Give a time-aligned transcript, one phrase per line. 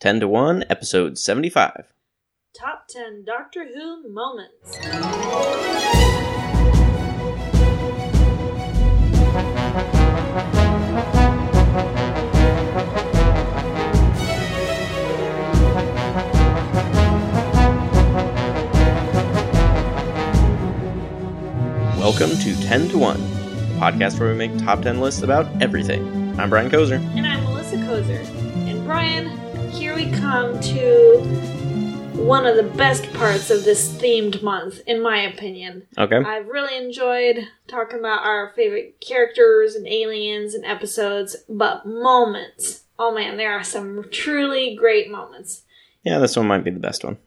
[0.00, 1.92] 10 to 1, episode 75.
[2.58, 4.78] Top 10 Doctor Who moments.
[21.98, 23.20] Welcome to 10 to 1, a
[23.78, 26.40] podcast where we make top 10 lists about everything.
[26.40, 26.96] I'm Brian Kozer.
[27.18, 28.26] And I'm Melissa Kozer.
[28.66, 29.28] And Brian,
[30.00, 31.18] we come to
[32.14, 35.86] one of the best parts of this themed month, in my opinion.
[35.98, 36.16] Okay.
[36.16, 42.84] I've really enjoyed talking about our favorite characters and aliens and episodes, but moments.
[42.98, 45.64] Oh man, there are some truly great moments.
[46.02, 47.18] Yeah, this one might be the best one.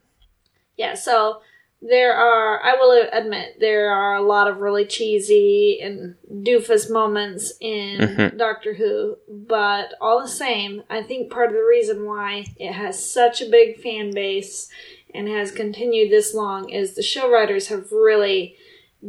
[0.76, 1.42] Yeah, so
[1.86, 7.54] there are, I will admit, there are a lot of really cheesy and doofus moments
[7.60, 8.38] in Mhm.
[8.38, 13.04] Doctor Who, but all the same, I think part of the reason why it has
[13.04, 14.70] such a big fan base
[15.14, 18.56] and has continued this long is the show writers have really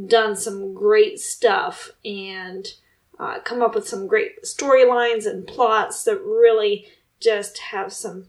[0.07, 2.75] done some great stuff and
[3.21, 6.89] uh, come up with some great storylines and plots that really
[7.21, 8.27] just have some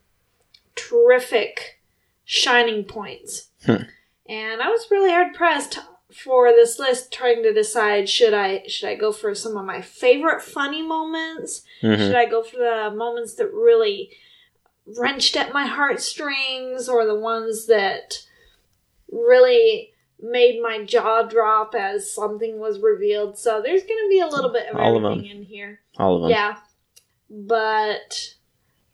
[0.76, 1.80] terrific
[2.24, 3.50] shining points.
[3.66, 3.84] Hmm.
[4.28, 5.80] And I was really hard pressed
[6.12, 9.81] for this list trying to decide should I should I go for some of my
[9.81, 11.64] favorite funny moments?
[11.84, 11.98] Mhm.
[11.98, 14.16] Should I go for the moments that really
[14.98, 18.23] wrenched at my heartstrings or the ones that
[19.12, 23.38] really made my jaw drop as something was revealed?
[23.38, 25.38] So there's going to be a little bit of All of everything them.
[25.38, 25.81] in here.
[25.98, 26.31] All of them.
[26.31, 26.58] Yeah,
[27.30, 28.34] but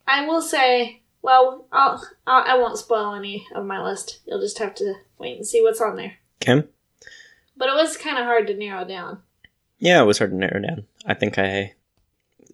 [0.07, 4.21] I will say, well, I'll, I'll I won't spoil any of my list.
[4.25, 6.13] You'll just have to wait and see what's on there.
[6.41, 6.67] Okay.
[7.55, 9.19] But it was kind of hard to narrow down.
[9.79, 10.85] Yeah, it was hard to narrow down.
[11.05, 11.73] I think I.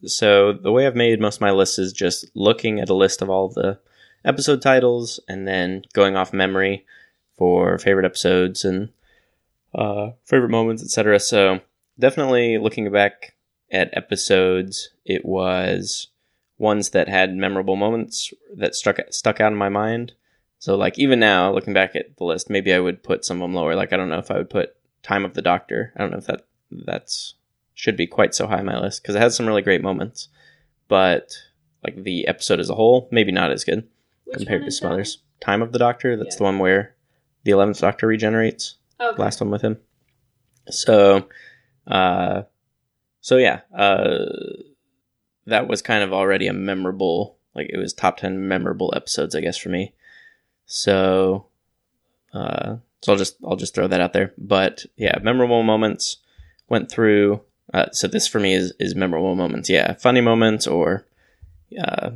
[0.06, 3.22] So, the way I've made most of my lists is just looking at a list
[3.22, 3.80] of all the
[4.24, 6.86] episode titles and then going off memory
[7.36, 8.90] for favorite episodes and
[9.74, 11.20] uh, favorite moments, etc.
[11.20, 11.62] So,
[11.98, 13.36] definitely looking back
[13.72, 16.08] at episodes, it was
[16.58, 20.14] ones that had memorable moments that struck stuck out in my mind.
[20.60, 23.42] So, like even now, looking back at the list, maybe I would put some of
[23.44, 23.76] them lower.
[23.76, 25.94] Like I don't know if I would put Time of the Doctor.
[25.96, 27.36] I don't know if that that's
[27.76, 30.30] should be quite so high on my list because it has some really great moments,
[30.88, 31.32] but
[31.84, 33.88] like the episode as a whole, maybe not as good
[34.26, 35.20] Which compared to some others.
[35.40, 36.18] Time of the Doctor.
[36.18, 36.40] That's Yeah.
[36.40, 36.96] the one where
[37.44, 39.22] the Eleventh Doctor regenerates Okay.
[39.22, 39.78] last one with him.
[40.72, 41.30] So,
[41.86, 42.44] uh,
[43.22, 44.26] so yeah, uh,
[45.48, 49.42] that was kind of already a memorable, like it was top ten memorable episodes, I
[49.42, 49.94] guess, for me.
[50.66, 51.48] So,
[52.34, 54.34] uh, so I'll just I'll just throw that out there.
[54.38, 56.18] But yeah, memorable moments
[56.70, 57.42] went through.
[57.74, 59.70] Uh, so this for me is is memorable moments.
[59.70, 61.06] Yeah, funny moments or,
[61.82, 62.12] uh,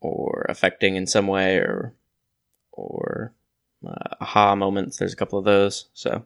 [0.00, 1.94] or affecting in some way or,
[2.72, 3.32] or
[3.86, 4.96] uh, aha moments.
[4.96, 5.86] There's a couple of those.
[5.94, 6.24] So,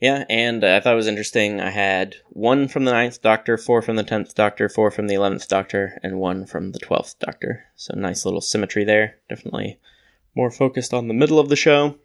[0.00, 1.60] yeah, and uh, I thought it was interesting.
[1.60, 5.14] I had one from the Ninth Doctor, four from the Tenth Doctor, four from the
[5.14, 7.64] Eleventh Doctor, and one from the Twelfth Doctor.
[7.76, 9.16] So nice little symmetry there.
[9.28, 9.78] Definitely
[10.34, 11.96] more focused on the middle of the show.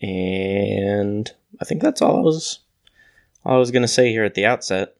[0.00, 1.30] And
[1.60, 2.60] I think that's all I was
[3.44, 4.96] all I was gonna say here at the outset.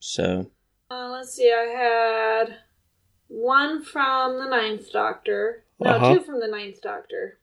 [0.00, 0.50] So
[0.90, 1.52] Uh, let's see.
[1.52, 2.56] I had
[3.28, 5.64] one from the Ninth Doctor.
[5.80, 6.14] No, Uh-huh.
[6.14, 7.38] two from the Ninth Doctor,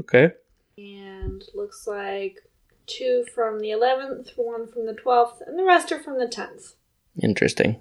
[0.00, 0.32] okay,
[0.76, 2.42] and looks like
[2.86, 6.74] two from the eleventh, one from the twelfth, and the rest are from the tenth.
[7.22, 7.80] interesting.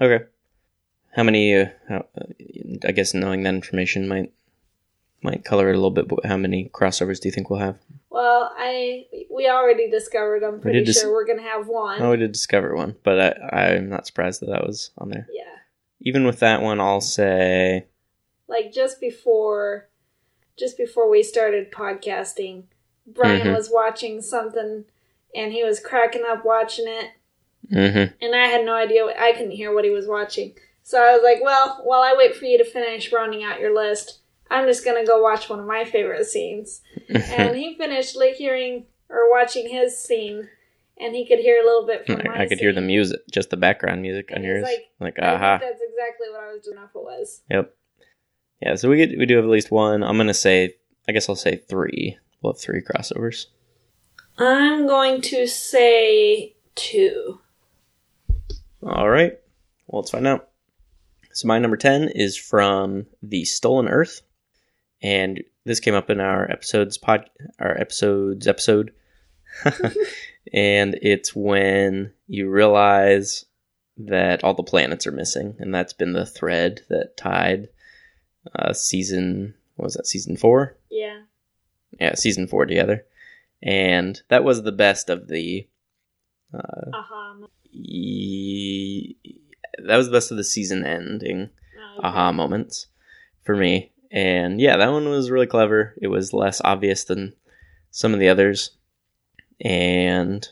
[0.00, 0.24] Okay,
[1.16, 1.54] how many?
[1.54, 2.24] Uh, how, uh,
[2.86, 4.32] I guess knowing that information might
[5.22, 6.08] might color it a little bit.
[6.08, 7.78] But how many crossovers do you think we'll have?
[8.08, 10.42] Well, I we already discovered.
[10.42, 12.00] I'm pretty did dis- sure we're gonna have one.
[12.00, 13.20] Oh, we did discover one, but
[13.52, 15.26] I, I'm not surprised that that was on there.
[15.32, 15.42] yeah,
[16.00, 17.86] Even with that one, I'll say
[18.48, 19.88] like just before,
[20.58, 22.64] just before we started podcasting,
[23.06, 23.54] Brian Mhm.
[23.54, 24.84] was watching something,
[25.34, 27.10] and he was cracking up watching it.
[27.70, 29.04] hmm and I had no idea.
[29.16, 30.54] I couldn't hear what he was watching.
[30.82, 33.72] So I was like, "Well, while I wait for you to finish rounding out your
[33.74, 34.20] list,
[34.50, 38.86] I'm just gonna go watch one of my favorite scenes." and he finished like hearing
[39.08, 40.48] or watching his scene,
[40.98, 43.20] and he could hear a little bit from my I, I could hear the music,
[43.30, 44.62] just the background music on And he's yours.
[44.64, 45.58] like, Like, aha.
[45.60, 46.78] that's exactly what I was doing.
[46.78, 47.74] If it was, Yep.
[48.62, 50.02] Yeah, so we get we do have at least one.
[50.02, 50.74] I'm gonna say,
[51.08, 52.18] I guess I'll say three.
[52.42, 53.46] We'll have three crossovers.
[54.38, 57.40] I'm going to say two.
[58.82, 59.38] All right.
[59.86, 60.48] Well, let's find out.
[61.32, 64.22] So my number ten is from the Stolen Earth,
[65.02, 67.28] and this came up in our episodes pod,
[67.58, 68.92] our episodes episode,
[70.52, 73.44] and it's when you realize
[73.98, 77.68] that all the planets are missing, and that's been the thread that tied
[78.58, 79.54] uh, season.
[79.76, 80.06] What was that?
[80.06, 80.76] Season four.
[80.90, 81.20] Yeah.
[81.98, 83.04] Yeah, season four together,
[83.62, 85.66] and that was the best of the.
[86.52, 87.36] Uh, Aha.
[87.72, 89.14] e-
[89.84, 92.08] that was the best of the season ending Oh, okay.
[92.08, 92.86] aha moments
[93.42, 93.92] for me.
[94.10, 95.94] And yeah, that one was really clever.
[96.02, 97.34] It was less obvious than
[97.90, 98.72] some of the others.
[99.60, 100.46] And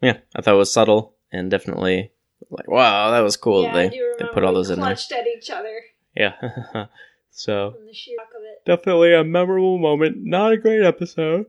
[0.00, 2.12] yeah, I thought it was subtle and definitely
[2.50, 3.64] like, wow, that was cool.
[3.64, 3.88] Yeah, they,
[4.18, 4.88] they put all those in there.
[4.90, 5.80] clutched at each other
[6.14, 6.32] Yeah.
[7.30, 8.35] so from the sheer shock of it.
[8.66, 10.18] Definitely a memorable moment.
[10.18, 11.46] Not a great episode.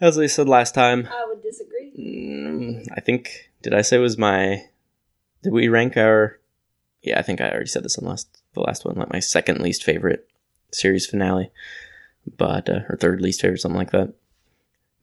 [0.00, 1.92] As I said last time, I would disagree.
[1.98, 4.64] mm, I think, did I say it was my,
[5.42, 6.38] did we rank our,
[7.02, 9.60] yeah, I think I already said this on last, the last one, like my second
[9.60, 10.28] least favorite
[10.72, 11.50] series finale,
[12.36, 14.14] but, uh, or third least favorite, something like that.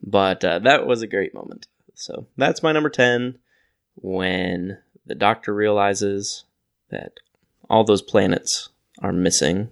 [0.02, 1.66] But uh, that was a great moment.
[1.94, 3.38] So that's my number 10
[3.96, 6.44] when the doctor realizes
[6.90, 7.20] that
[7.68, 8.68] all those planets
[9.00, 9.70] are missing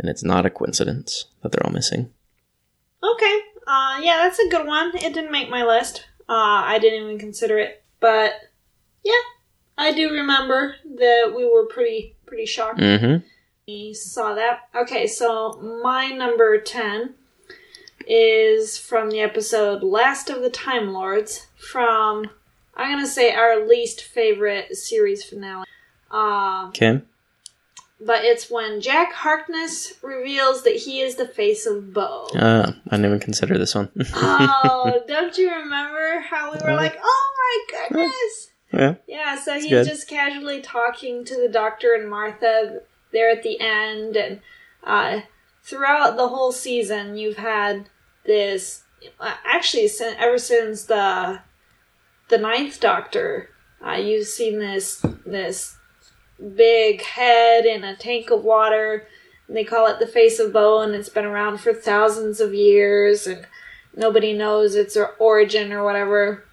[0.00, 2.10] and it's not a coincidence that they're all missing.
[3.02, 3.38] Okay.
[3.66, 4.90] Uh, yeah, that's a good one.
[4.96, 6.06] It didn't make my list.
[6.28, 8.32] Uh, I didn't even consider it, but
[9.04, 9.12] yeah,
[9.78, 13.26] I do remember that we were pretty pretty shocked Mm-hmm.
[13.68, 14.60] we saw that.
[14.74, 17.14] Okay, so my number 10
[18.06, 22.26] is from the episode Last of the Time Lords from
[22.76, 25.66] I'm going to say our least favorite series finale.
[26.10, 27.02] Uh, Okay.
[28.02, 32.28] But it's when Jack Harkness reveals that he is the Face of Boe.
[32.34, 33.90] Uh, I didn't even consider this one.
[34.14, 37.30] oh, don't you remember how we were like, "Oh
[37.70, 38.94] my goodness!" yeah.
[39.06, 39.86] Yeah, so he's good.
[39.86, 42.80] just casually talking to the doctor and Martha
[43.12, 44.40] there at the end, and
[44.82, 45.20] uh,
[45.62, 47.90] throughout the whole season, you've had
[48.24, 48.84] this.
[49.18, 51.40] Uh, actually, sin- ever since the
[52.30, 53.50] the ninth Doctor,
[53.86, 55.76] uh, you've seen this this
[56.54, 59.06] big head in a tank of water.
[59.46, 62.54] And they call it the Face of Boe, and it's been around for thousands of
[62.54, 63.46] years, and
[63.96, 66.44] nobody knows its origin or whatever.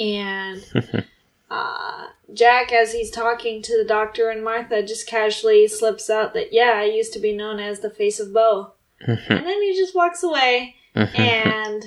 [0.00, 0.64] And
[1.50, 6.52] uh, Jack, as he's talking to the doctor and Martha, just casually slips out that,
[6.52, 8.72] yeah, I used to be known as the Face of Boe.
[9.00, 11.84] and then he just walks away, and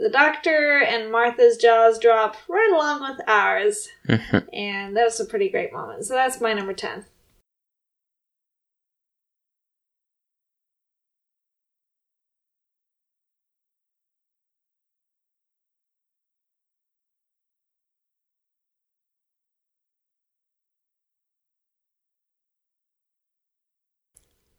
[0.00, 3.88] the doctor and Martha's jaws drop right along with ours.
[4.08, 4.38] Mm-hmm.
[4.52, 6.06] and that was a pretty great moment.
[6.06, 7.04] So that's my number 10.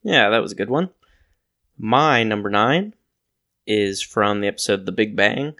[0.04, 0.90] Yeah, that was a good one.
[1.78, 2.94] My number nine
[3.72, 5.56] is from the episode The Big Bang,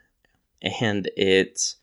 [0.62, 1.78] and it's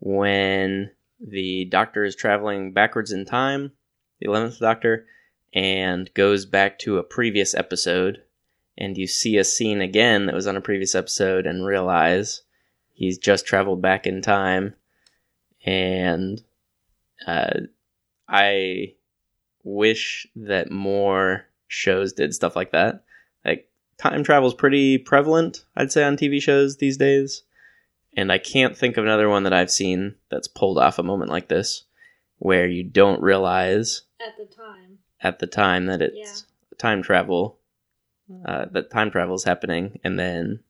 [0.00, 0.90] when
[1.20, 3.70] the doctor is traveling backwards in time,
[4.18, 5.06] the 11th doctor,
[5.54, 8.20] and goes back to a previous episode,
[8.76, 12.42] and you see a scene again that was on a previous episode and realize
[12.92, 14.74] he's just traveled back in time.
[15.64, 16.42] And
[17.24, 17.60] uh,
[18.28, 18.94] I
[19.62, 23.04] wish that more shows did stuff like that.
[23.98, 27.42] Time travel is pretty prevalent, I'd say, on TV shows these days.
[28.16, 31.30] And I can't think of another one that I've seen that's pulled off a moment
[31.30, 31.84] like this,
[32.38, 34.98] where you don't realize At the time.
[35.20, 36.76] at the time that it's Yeah.
[36.78, 37.58] time travel,
[38.44, 40.60] uh, that time travel is happening, and then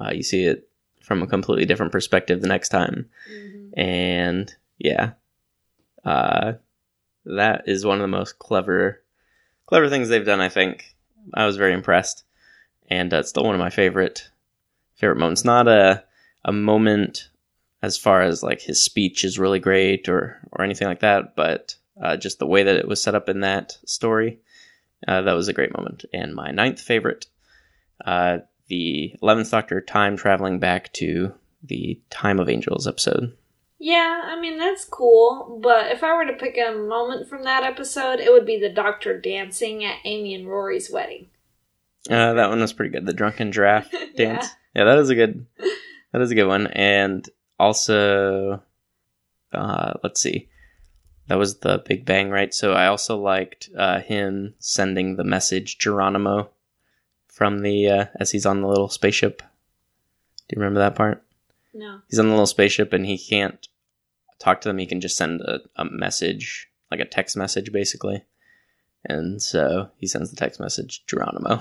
[0.00, 0.68] uh, you see it
[1.02, 3.08] from a completely different perspective the next time.
[3.26, 5.12] hmm And yeah,
[6.04, 6.54] uh,
[7.24, 9.02] that is one of the most clever,
[9.66, 10.40] clever things they've done.
[10.40, 10.94] I think
[11.34, 12.24] I was very impressed,
[12.88, 14.30] and uh, it's still one of my favorite
[14.94, 15.44] favorite moments.
[15.44, 16.04] Not a
[16.44, 17.28] a moment
[17.82, 21.74] as far as like his speech is really great or or anything like that, but
[22.00, 24.38] uh, just the way that it was set up in that story,
[25.06, 26.04] uh, that was a great moment.
[26.12, 27.26] And my ninth favorite,
[28.04, 28.38] uh,
[28.68, 33.36] the eleventh Doctor time traveling back to the Time of Angels episode.
[33.78, 37.62] Yeah, I mean, that's cool, but if I were to pick a moment from that
[37.62, 41.28] episode, it would be the doctor dancing at Amy and Rory's wedding.
[42.10, 43.06] Uh, that one was pretty good.
[43.06, 44.46] The drunken giraffe dance.
[44.74, 44.84] Yeah.
[44.84, 45.46] that is a good.
[46.12, 46.68] That is a good one.
[46.68, 48.62] And also,
[49.52, 50.48] uh, let's see,
[51.28, 52.54] that was the Big Bang, right?
[52.54, 56.50] So I also liked uh, him sending the message Geronimo
[57.26, 59.42] from the uh, as he's on the little spaceship.
[60.48, 61.22] Do you remember that part?
[61.74, 62.00] No.
[62.08, 63.66] He's on the little spaceship and he can't
[64.38, 64.78] talk to them.
[64.78, 68.24] He can just send a, a message, like a text message, basically.
[69.04, 71.58] And so he sends the text message Geronimo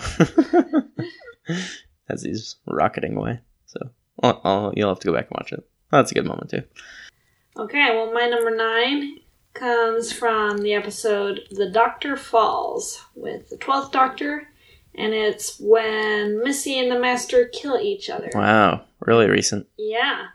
[2.10, 3.40] as he's rocketing away.
[3.66, 3.80] So
[4.24, 5.68] I'll, I'll, you'll have to go back and watch it.
[5.92, 6.64] That's a good moment too.
[7.58, 9.20] Okay, well, my number nine
[9.54, 14.50] comes from the episode The Doctor Falls with the 12th Doctor,
[14.94, 18.30] and it's when Missy and the Master kill each other.
[18.34, 19.68] Wow, really recent.
[19.78, 20.28] Yeah.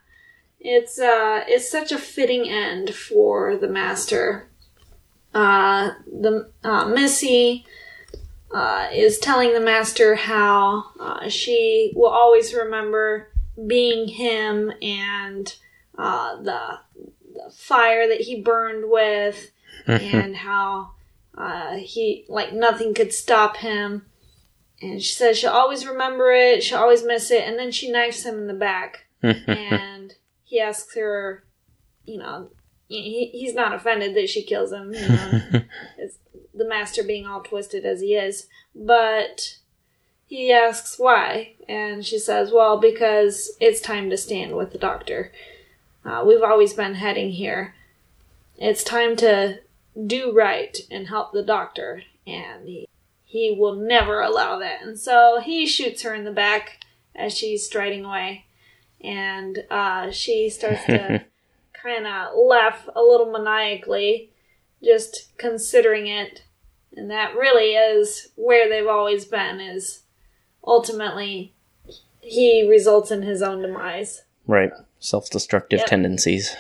[0.63, 4.50] It's uh it's such a fitting end for the Master.
[5.33, 7.65] Uh the uh, Missy
[8.53, 13.29] uh, is telling the Master how uh, she will always remember
[13.67, 15.55] being him and
[15.97, 16.79] uh, the,
[17.35, 19.51] the fire that he burned with,
[19.87, 20.93] and how
[21.37, 24.07] uh, he like nothing could stop him.
[24.83, 28.25] And she says she'll always remember it, she'll always miss it, and then she knifes
[28.25, 31.45] him in the back, and he asks her,
[32.05, 32.51] you know,
[32.91, 35.41] he, he's not offended that she kills him, you know,
[35.99, 36.19] it's
[36.53, 39.59] the master being all twisted as he is, but
[40.27, 45.33] he asks why, and she says, well, because it's time to stand with the doctor.
[46.05, 47.75] Uh, we've always been heading here.
[48.57, 49.61] It's time to
[50.07, 52.89] do right and help the doctor, and he,
[53.25, 54.83] he will never allow that.
[54.83, 58.47] And so he shoots her in the back as she's striding away,
[59.01, 61.25] and uh, she starts to
[61.83, 64.31] kind of laugh a little maniacally,
[64.83, 66.43] just considering it.
[66.97, 70.03] And that really is where they've always been, is
[70.65, 71.55] ultimately
[72.21, 74.23] he results in his own demise.
[74.47, 74.73] Right.
[74.99, 75.89] Self destructive Yep.
[75.89, 76.57] tendencies.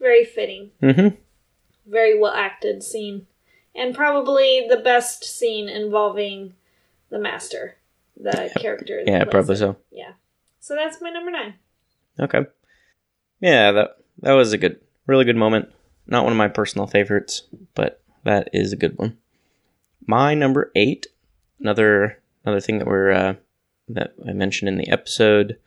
[0.00, 0.70] Very fitting.
[0.82, 1.16] Mm-hmm.
[1.90, 3.26] very well acted scene,
[3.74, 6.54] and probably the best scene involving
[7.10, 7.76] the master,
[8.16, 9.02] the character.
[9.06, 9.58] Yeah, probably it.
[9.58, 9.76] so.
[9.90, 10.12] Yeah.
[10.60, 11.54] So that's my number nine.
[12.20, 12.44] Okay.
[13.40, 15.70] Yeah, that that was a good, really good moment.
[16.06, 17.42] Not one of my personal favorites,
[17.74, 19.18] but that is a good one.
[20.06, 21.06] My number eight,
[21.60, 23.34] another another thing that we're uh,
[23.88, 25.58] that I mentioned in the episode,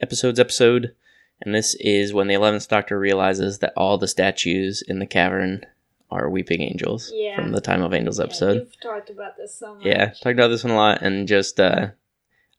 [0.00, 0.94] episodes episode,
[1.40, 5.66] and this is when the eleventh Doctor realizes that all the statues in the cavern
[6.10, 7.34] are weeping angels Yeah.
[7.36, 8.54] from the Time of Angels Yeah, episode.
[8.58, 9.86] you've talked about this so much.
[9.86, 11.88] Yeah, talked about this one a lot, and just uh,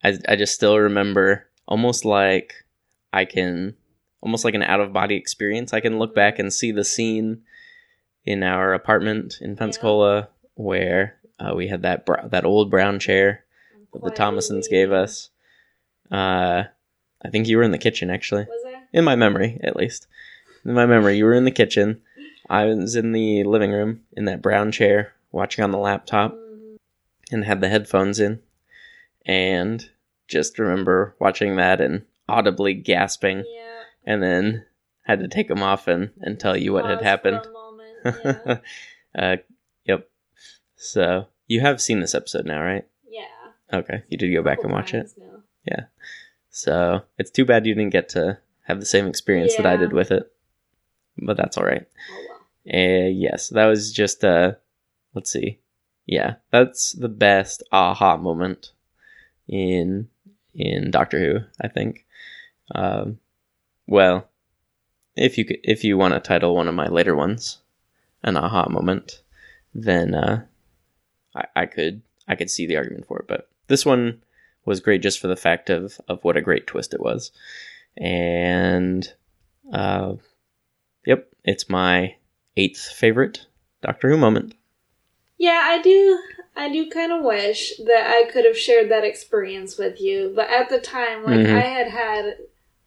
[0.02, 2.52] I I just still remember almost like
[3.12, 3.76] I can
[4.24, 5.72] almost like an out of body experience.
[5.72, 7.42] I can look back and see the scene
[8.24, 13.44] in our apartment in Pensacola where uh, we had that br- that old brown chair
[13.92, 15.28] that the Thomasons gave us.
[16.10, 16.64] Uh,
[17.22, 18.46] I think you were in the kitchen actually,
[18.92, 20.06] in my memory at least.
[20.64, 22.00] In my memory, you were in the kitchen.
[22.48, 26.76] I was in the living room in that brown chair watching on the laptop Mhm.
[27.32, 28.40] and had the headphones in
[29.26, 29.90] and
[30.28, 33.83] just remember watching that and audibly gasping Yeah.
[34.06, 34.64] And then
[35.02, 38.04] had to take them off and, and tell you what had happened moment,
[39.14, 39.22] Yeah.
[39.32, 39.36] uh,
[39.84, 40.08] yep
[40.76, 43.26] so you have seen this episode now right yeah.
[43.72, 45.86] okay you did go back and watch it now.
[46.50, 49.92] so it's too bad you didn't get to have the same experience that i did
[49.92, 50.32] with it
[51.18, 52.40] but that's all right Oh well.
[52.66, 54.52] Uh, yes, that was just uh
[55.14, 55.58] let's see.
[56.06, 58.72] Yeah, that's the best aha moment
[59.46, 60.08] in
[60.54, 62.06] in Doctor Who, I think.
[62.74, 63.18] Um
[63.86, 64.28] well,
[65.16, 67.58] if you if you want to title one of my later ones
[68.22, 69.22] an aha moment,
[69.74, 70.44] then uh
[71.34, 74.22] I, I could I could see the argument for it, but this one
[74.64, 77.30] was great just for the fact of of what a great twist it was.
[77.96, 79.06] And
[79.72, 80.14] uh
[81.06, 82.16] yep, it's my
[82.56, 83.46] eighth favorite
[83.82, 84.54] Doctor Who moment.
[85.36, 86.18] Yeah, I do.
[86.56, 90.48] I do kind of wish that I could have shared that experience with you, but
[90.48, 91.54] at the time, like Mhm.
[91.54, 92.36] I had had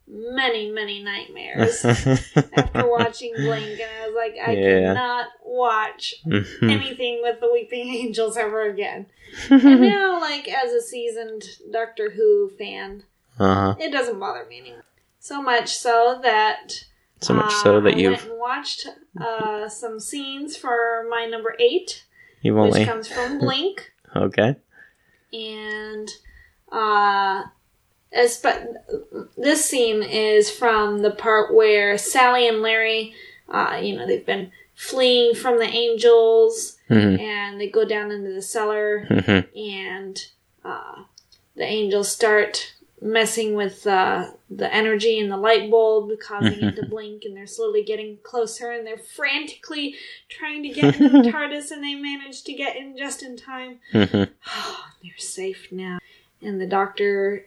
[0.07, 1.83] many, many nightmares
[2.53, 4.79] after watching Blink, and I was like, I Yeah.
[4.93, 6.69] cannot watch Mhm.
[6.71, 9.07] anything with the Weeping Angels ever again.
[9.49, 13.03] and now, like as a seasoned Doctor Who fan,
[13.39, 13.75] uh-huh.
[13.79, 14.83] it doesn't bother me anymore.
[15.19, 16.85] So much so that
[17.19, 18.87] So much uh, so that I you've watched
[19.19, 22.05] uh, some scenes for my number eight,
[22.41, 23.91] you've which only comes from Blink.
[24.15, 24.55] okay.
[25.33, 26.09] and
[26.71, 27.43] uh
[28.17, 33.13] espe- this scene is from the part where Sally and Larry
[33.49, 37.19] uh you know they've been fleeing from the angels Mhm.
[37.19, 39.47] and they go down into the cellar Mhm.
[39.55, 40.25] and
[40.65, 41.03] uh
[41.55, 46.83] the angels start messing with uh, the energy in the light bulb causing it to
[46.85, 49.95] blink and they're slowly getting closer and they're frantically
[50.29, 53.79] trying to get into the TARDIS and they manage to get in just in time
[53.93, 54.29] Mhm.
[55.03, 55.99] they're safe now.
[56.41, 57.45] And the doctor,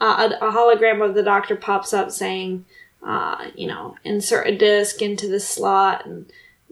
[0.00, 2.64] uh, a, a hologram of the doctor pops up saying,
[3.06, 6.26] uh, you know, insert a disc into the slot and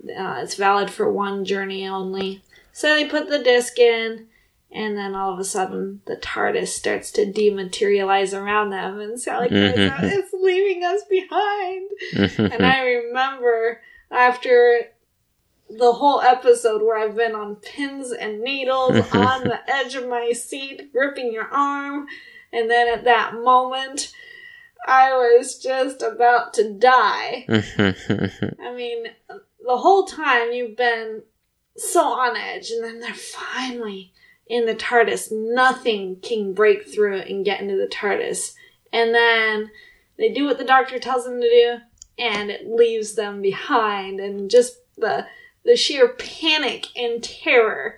[0.05, 2.43] uh, it's valid for one journey only.
[2.73, 4.27] So they put the disc in,
[4.73, 9.49] and then all of a sudden the TARDIS starts to dematerialize around them, and Sally
[9.49, 9.91] Mhm.
[9.91, 11.91] out, It's leaving us behind
[12.53, 14.89] and I remember after
[15.71, 20.33] the whole episode where I've been on pins and needles on the edge of my
[20.33, 22.07] seat, gripping your arm,
[22.53, 24.13] and then at that moment,
[24.87, 27.47] I was just about to die.
[27.49, 31.23] I mean, the whole time you've been
[31.77, 34.13] so on edge, and then they're finally
[34.47, 35.31] in the TARDIS.
[35.31, 38.55] Nothing can break through and get into the TARDIS.
[38.93, 39.71] And then
[40.19, 41.77] they do what the doctor tells them to do,
[42.19, 45.27] and it leaves them behind, and just the
[45.65, 47.97] the sheer panic and terror.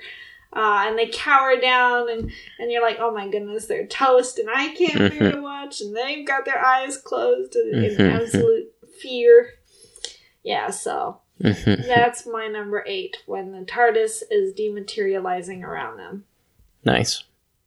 [0.55, 4.51] Uh, and they cower down, and, and you're like, oh my goodness, they're toast, and
[4.55, 5.43] I can't bear to mm-hmm.
[5.43, 8.23] watch, and they've got their eyes closed in, in mm-hmm.
[8.23, 8.67] absolute
[9.01, 9.49] fear.
[10.43, 11.89] Yeah, so mm-hmm.
[11.89, 16.25] that's my number eight when the TARDIS is dematerializing around them.
[16.85, 17.25] nice.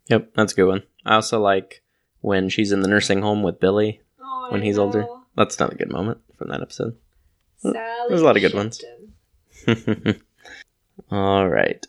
[0.07, 0.83] Yep, that's a good one.
[1.05, 1.81] I also like
[2.21, 4.01] when she's in the nursing home with Billy.
[4.21, 5.07] Oh, When he's older.
[5.35, 6.95] That's not a good moment from that episode.
[7.57, 7.77] Sally
[8.09, 8.83] There's a lot of good ones.
[11.11, 11.85] All right.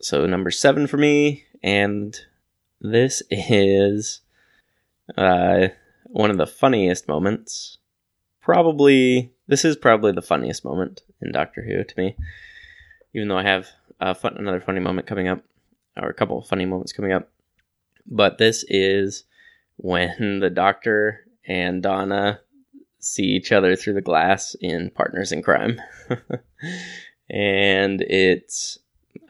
[0.00, 2.18] So number seven for me, and
[2.80, 4.20] this is
[5.16, 5.68] uh,
[6.04, 7.78] one of the funniest moments.
[8.40, 12.16] Probably this is probably the funniest moment in Doctor Who to me.
[13.14, 13.68] Even though I have
[14.18, 15.42] fun, another funny moment coming up,
[15.96, 17.30] or a couple of funny moments coming up,
[18.06, 19.24] but this is
[19.76, 22.40] when the Doctor and Donna
[23.06, 25.80] see each other through the glass in Partners in Crime.
[27.30, 28.78] and it's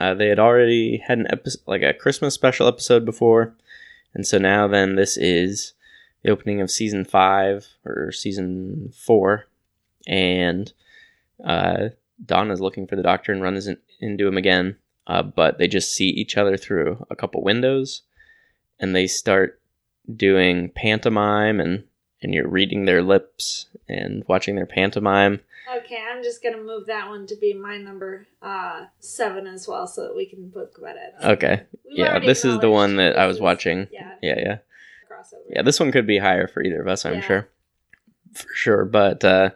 [0.01, 3.55] uh, they had already had an episode like a Christmas special episode before,
[4.15, 5.75] and so now then this is
[6.23, 9.47] the opening of season five or season four,
[10.07, 10.73] and
[11.45, 11.91] uh,
[12.25, 15.93] Donna's looking for the Doctor and runs in, into him again, uh, but they just
[15.93, 18.03] see each other through a couple windows,
[18.81, 19.61] and they start
[20.15, 21.85] doing pantomime and
[22.23, 25.41] and you're reading their lips and watching their pantomime.
[25.79, 29.87] Okay, I'm just gonna move that one to be my number uh, seven as well,
[29.87, 31.15] so that we can book about it.
[31.25, 31.63] Okay.
[31.85, 33.89] We've Yeah, this is the one that I was watching.
[33.93, 34.59] Yeah, Yeah, yeah.
[35.11, 35.43] crossover.
[35.51, 37.21] Yeah, this one could be higher for either of us, I'm Yeah.
[37.21, 37.49] sure.
[38.33, 38.85] For sure.
[38.85, 39.51] But uh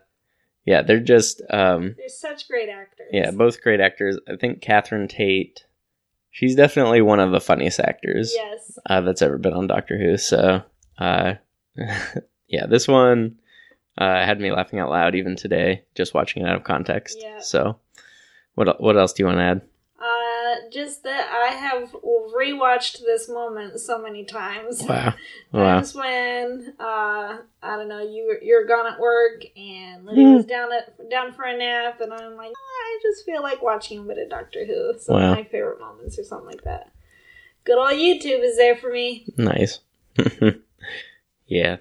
[0.65, 3.09] yeah, they're just um They're such great actors.
[3.13, 4.19] yeah, both great actors.
[4.29, 5.65] I think Catherine Tate
[6.33, 8.79] she's definitely one of the funniest actors Yes.
[8.87, 10.17] uh, that's ever been on Doctor Who.
[10.17, 10.63] So
[10.99, 11.35] uh
[12.51, 13.39] yeah, this one
[13.99, 17.19] uh had me laughing out loud even today, just watching it out of context.
[17.21, 17.39] Yeah.
[17.41, 17.79] So
[18.55, 19.63] what what else do you want to add?
[20.03, 21.93] Uh, just that I have
[22.35, 24.83] rewatched this moment so many times.
[24.83, 25.15] Wow.
[25.53, 25.75] Wow.
[25.75, 30.73] Times when uh, I don't know, you you're gone at work and Lydia was down
[30.73, 34.03] at down for a nap, and I'm like, "Oh, I just feel like watching a
[34.03, 34.95] bit of Doctor Who.
[35.01, 35.33] Some Wow.
[35.33, 36.93] of my favorite moments or something like that.
[37.65, 39.27] Good old YouTube is there for me.
[39.37, 39.81] Nice.
[41.47, 41.77] yeah.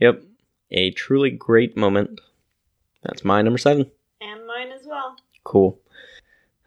[0.00, 0.22] Yep.
[0.70, 2.20] A truly great moment.
[3.02, 3.90] That's my number seven.
[4.20, 5.16] And mine as well.
[5.44, 5.78] Cool.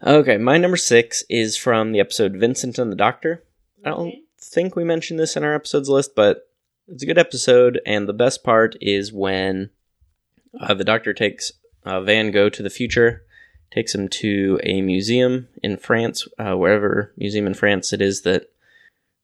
[0.02, 3.44] Okay, my number six is from the episode Vincent and the Doctor.
[3.84, 6.48] I don't think we mentioned this in our episodes list, but
[6.88, 9.70] it's a good episode, and the best part is when
[10.58, 11.52] uh, the Doctor takes
[11.84, 13.24] uh, Van Gogh to the future,
[13.70, 18.50] takes him to a museum in France, uh, wherever museum in France it is that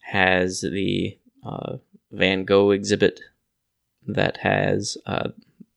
[0.00, 1.78] has the uh,
[2.12, 3.20] Van Gogh exhibit
[4.06, 5.30] that has a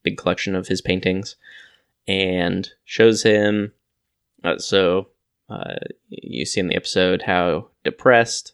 [0.04, 1.36] big collection of his paintings,
[2.08, 3.74] and shows him.
[4.44, 5.08] Uh, so
[5.50, 5.76] uh,
[6.10, 8.54] you see in the episode how depressed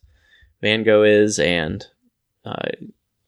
[0.62, 1.86] Van Gogh is, and
[2.46, 2.70] uh,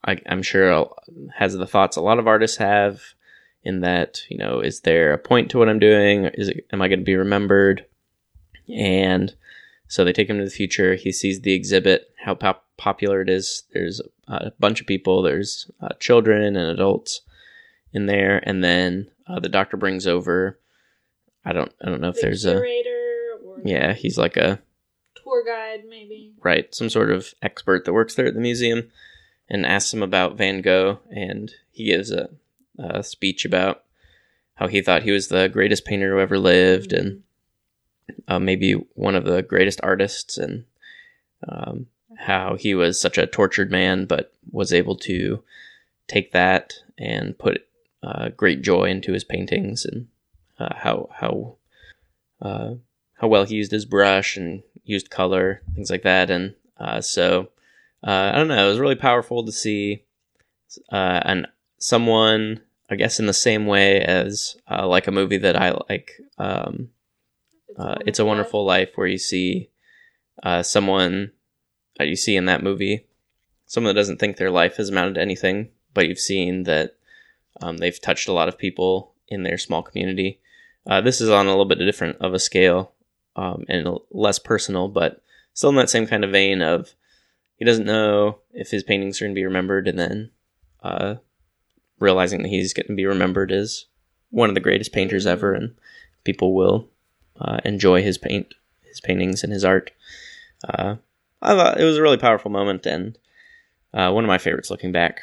[0.06, 0.90] I, I'm sure
[1.36, 3.02] has the thoughts a lot of artists have.
[3.64, 6.26] In that, you know, is there a point to what I'm doing?
[6.36, 7.86] Is it am I going to be remembered?
[8.70, 9.36] And
[9.88, 10.96] so they take him to the future.
[10.96, 13.64] He sees the exhibit, how pop- popular it is.
[13.74, 15.22] There's a bunch of people.
[15.22, 17.22] There's uh, children and adults
[17.94, 20.60] in there, and then uh, the doctor brings over.
[21.46, 21.72] I don't.
[21.82, 22.58] I don't know if The there's a.
[22.58, 24.60] or Yeah, he's like a
[25.16, 26.34] tour guide, maybe.
[26.44, 28.90] right, some sort of expert that works there at the museum,
[29.50, 32.30] and asks him about Van Gogh, and he gives a,
[32.78, 33.84] a speech about
[34.56, 37.24] how he thought he was the greatest painter who ever lived, and
[38.28, 40.66] uh, maybe one of the greatest artists, and
[41.48, 45.44] um, how he was such a tortured man, but was able to
[46.08, 47.66] take that and put
[48.04, 50.08] uh, great joy into his paintings, and
[50.60, 51.56] uh, how how
[52.42, 52.74] uh,
[53.16, 57.50] how well he used his brush and used color, things like that, and uh, so
[58.06, 58.66] uh, I don't know.
[58.66, 60.04] It was really powerful to see
[60.92, 65.78] uh, an someone, I guess, in the same way as like a movie that I
[65.90, 66.22] like.
[66.38, 66.90] Um,
[67.76, 69.70] uh, it's a Wonderful Life, where you see
[70.44, 71.32] uh, someone
[72.00, 73.08] uh, you see in that movie,
[73.66, 76.96] someone that doesn't think their life has amounted to anything, but you've seen that
[77.62, 80.40] um, they've touched a lot of people in their small community,
[80.88, 82.94] Uh, this is on a little bit different of a scale
[83.36, 85.22] um, and less personal, but
[85.54, 86.94] still in that same kind of vein of
[87.58, 90.32] he doesn't know if his paintings are going to be remembered, and then
[90.82, 91.16] uh,
[92.00, 93.86] realizing that he's going to be remembered as
[94.30, 95.76] one of the greatest painters ever, and
[96.24, 96.88] people will
[97.40, 99.92] uh, enjoy his paint, his paintings, and his art.
[100.68, 100.96] Uh,
[101.42, 103.18] I thought it was a really powerful moment, and
[103.94, 105.22] uh, one of my favorites looking back.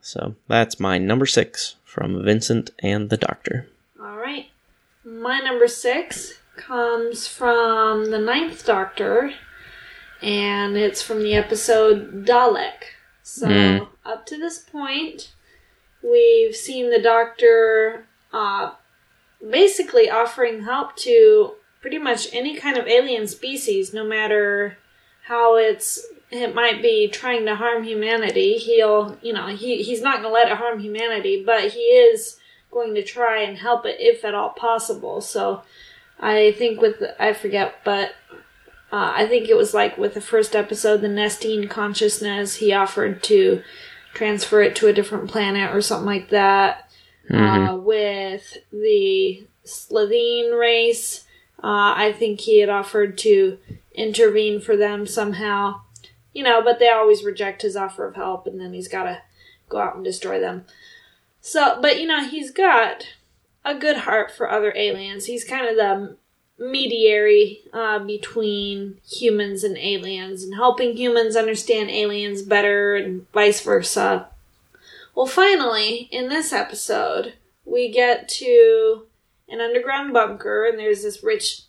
[0.00, 3.68] So that's my number six from Vincent and the Doctor.
[4.00, 4.46] All right.
[5.04, 9.32] My number six comes from the Ninth Doctor,
[10.20, 12.84] and it's from the episode Dalek.
[13.22, 13.88] So, mm.
[14.04, 15.32] up to this point,
[16.02, 18.72] we've seen the Doctor uh,
[19.50, 24.78] basically offering help to pretty much any kind of alien species, no matter
[25.26, 28.54] how it's it might be trying to harm humanity.
[28.58, 32.38] He'll, you know, he he's not going to let it harm humanity, but he is
[32.70, 35.20] going to try and help it if at all possible.
[35.20, 35.62] So
[36.18, 38.14] I think with I forget, but
[38.92, 43.22] uh, I think it was like with the first episode, the Nestene consciousness, he offered
[43.24, 43.62] to
[44.12, 46.83] transfer it to a different planet or something like that.
[47.30, 47.68] Mm-hmm.
[47.68, 51.24] Uh, with the Slitheen race,
[51.62, 53.58] uh, I think he had offered to
[53.94, 55.80] intervene for them somehow
[56.34, 59.22] you know, but they always reject his offer of help, and then he's got to
[59.68, 60.66] go out and destroy them.
[61.40, 63.06] So, but you know, he's got
[63.64, 65.26] a good heart for other aliens.
[65.26, 66.16] He's kind of the
[66.58, 74.28] mediary uh, between humans and aliens and helping humans understand aliens better and vice versa.
[75.14, 79.06] Well, finally, in this episode, we get to
[79.48, 81.62] an underground bunker, and there's this rich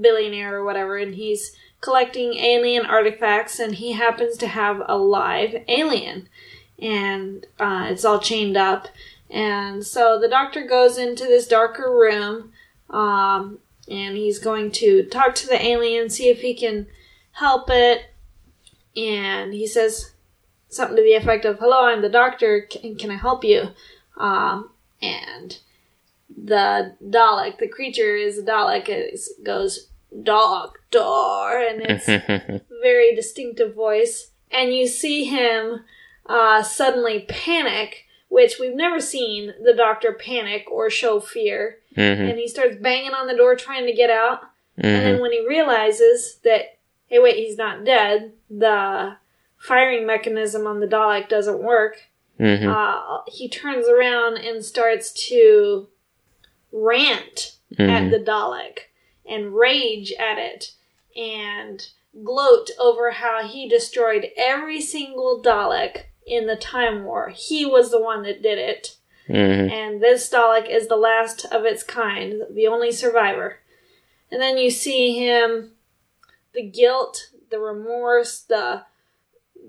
[0.00, 5.56] billionaire or whatever, and he's collecting alien artifacts, and he happens to have a live
[5.68, 6.28] alien,
[6.78, 8.88] and uh, it's all chained up.
[9.28, 12.52] And so the doctor goes into this darker room,
[12.88, 16.86] um, and he's going to talk to the alien, see if he can
[17.32, 18.06] help it.
[18.96, 20.12] And he says
[20.76, 22.62] something to the effect of, "Hello, I'm the doctor.
[22.62, 23.68] Can, can I help you?"
[24.16, 24.70] Um,
[25.02, 25.58] and
[26.36, 29.88] the Dalek, the creature is a Dalek, is, goes,
[30.22, 32.06] doctor and it's
[32.82, 35.84] very distinctive voice and you see him
[36.26, 42.22] uh, suddenly panic which we've never seen the doctor panic or show fear mm-hmm.
[42.22, 44.86] and he starts banging on the door trying to get out mm-hmm.
[44.86, 45.22] and then mm-hmm.
[45.22, 49.16] when he realizes that hey wait he's not dead the
[49.66, 51.96] firing mechanism on the dalek doesn't work
[52.38, 52.68] mm-hmm.
[52.68, 55.88] uh, he turns around and starts to
[56.72, 58.10] rant at mm-hmm.
[58.10, 58.78] the dalek
[59.28, 60.72] and rage at it
[61.16, 61.88] and
[62.24, 67.32] gloat over how he destroyed every single Dalek in the Time War.
[67.34, 68.96] He was the one that did it.
[69.28, 69.70] Mm-hmm.
[69.70, 73.58] And this Dalek is the last of its kind, the only survivor.
[74.30, 75.72] And then you see him,
[76.52, 78.82] the guilt, the remorse, the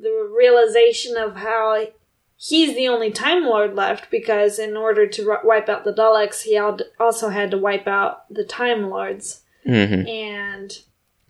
[0.01, 1.87] the realization of how
[2.35, 6.57] he's the only Time Lord left because in order to wipe out the Daleks, he
[6.99, 10.07] also had to wipe out the Time Lords mm-hmm.
[10.07, 10.79] and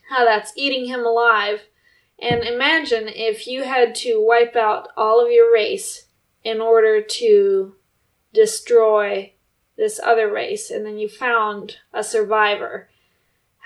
[0.10, 1.62] how that's eating him alive.
[2.20, 6.08] And imagine if you had to wipe out all of your race
[6.44, 7.76] in order to
[8.34, 9.34] destroy
[9.78, 12.90] this other race, and then you found a survivor.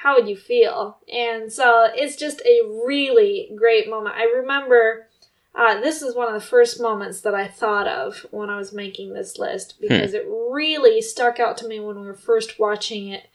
[0.02, 0.98] How would you feel?
[1.14, 4.16] And so it's just a really great moment.
[4.16, 5.08] I remember
[5.54, 8.74] uh, this is one of the first moments that I thought of when I was
[8.74, 10.18] making this list because hmm.
[10.18, 13.28] it really stuck out to me when we were first watching it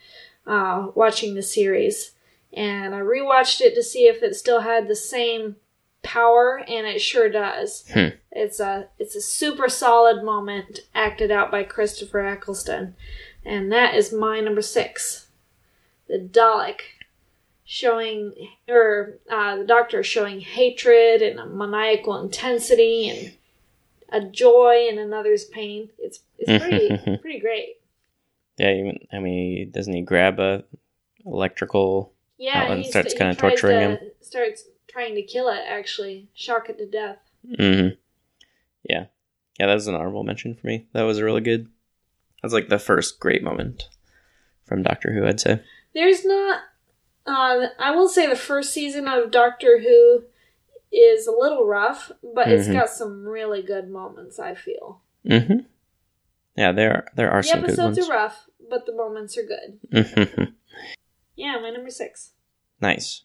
[0.46, 2.12] uh, watching the series,
[2.52, 5.56] and I rewatched it to see if it still had the same
[6.02, 7.84] power, and it sure does.
[7.92, 8.08] Hmm.
[8.32, 12.94] It's a it's a super solid moment acted out by Christopher Eccleston,
[13.44, 15.25] and that is my number six,
[16.08, 16.80] the Dalek
[17.64, 18.32] showing
[18.68, 23.32] or uh, the doctor showing hatred and a maniacal intensity and
[24.10, 25.90] a joy in another's pain.
[25.98, 27.76] It's it's pretty pretty great.
[28.56, 30.64] Yeah, even I mean, doesn't he grab a
[31.24, 33.98] electrical yeah, and starts kind of torturing to, him?
[34.20, 35.60] Starts trying to kill it.
[35.66, 37.18] Actually, shock it to death.
[37.44, 37.88] Hmm.
[38.88, 39.06] Yeah.
[39.58, 40.86] Yeah, that was an honorable mention for me.
[40.92, 41.68] That was really good.
[42.42, 43.88] That's like the first great moment
[44.64, 45.26] from Doctor Who.
[45.26, 45.62] I'd say.
[45.96, 46.60] There's not.
[47.24, 50.24] Uh, I will say the first season of Doctor Who
[50.92, 52.52] is a little rough, but mm-hmm.
[52.52, 54.38] it's got some really good moments.
[54.38, 55.00] I feel.
[55.26, 55.60] Mm-hmm.
[56.54, 57.78] Yeah, there there are the some good ones.
[57.78, 60.52] episodes are rough, but the moments are good.
[61.34, 62.32] yeah, my number six.
[62.78, 63.22] Nice.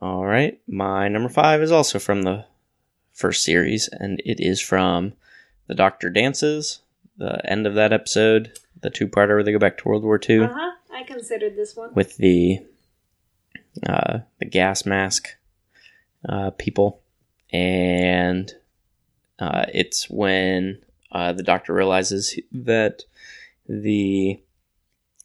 [0.00, 2.44] All right, my number five is also from the
[3.12, 5.14] first series, and it is from
[5.66, 6.82] the Doctor Dances.
[7.18, 10.44] The end of that episode, the two-parter where they go back to World War II.
[10.44, 10.70] Uh-huh.
[10.92, 11.94] I considered this one.
[11.94, 12.60] with the
[13.86, 15.28] uh, the gas mask
[16.28, 17.02] uh, people,
[17.52, 18.52] and
[19.38, 20.78] uh, it's when
[21.12, 23.02] uh, the doctor realizes that
[23.68, 24.40] the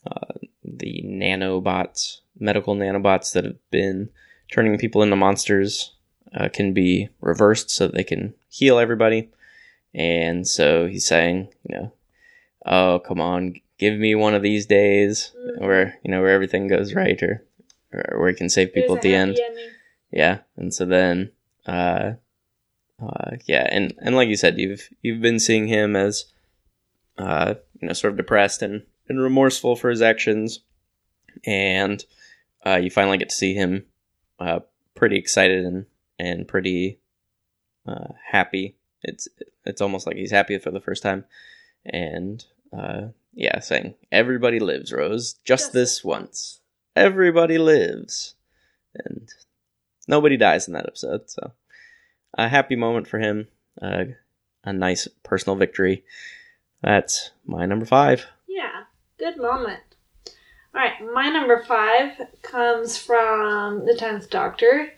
[0.09, 4.09] uh, the nanobots, medical nanobots that have been
[4.51, 5.93] turning people into monsters,
[6.35, 9.29] uh, can be reversed so they can heal everybody.
[9.93, 11.93] And so he's saying, you know,
[12.65, 15.61] oh come on, give me one of these days Mhm.
[15.61, 17.43] where you know where everything goes right, or,
[17.93, 19.39] or where he can save people There's at the end.
[19.39, 19.69] ending.
[20.11, 21.31] Yeah, and so then,
[21.65, 22.13] uh,
[23.01, 26.25] uh, yeah, and and like you said, you've you've been seeing him as,
[27.17, 30.61] uh, you know, sort of depressed and and remorseful for his actions,
[31.45, 32.05] and
[32.65, 33.85] uh, you finally get to see him,
[34.39, 34.59] uh,
[34.95, 35.85] pretty excited and
[36.17, 36.99] and pretty,
[37.85, 38.77] uh, happy.
[39.03, 39.27] It's
[39.65, 41.25] it's almost like he's happy for the first time,
[41.85, 46.61] and uh, yeah, saying everybody lives, Rose, just this once.
[46.95, 48.35] Everybody lives,
[48.95, 49.29] and
[50.07, 51.29] nobody dies in that episode.
[51.29, 51.51] So,
[52.37, 53.47] a happy moment for him.
[53.81, 54.05] Uh,
[54.63, 56.03] a nice personal victory.
[56.81, 58.25] That's my number five.
[58.47, 58.83] Yeah,
[59.19, 59.81] good moment.
[60.73, 64.91] All right, my number five comes from the Tenth Doctor,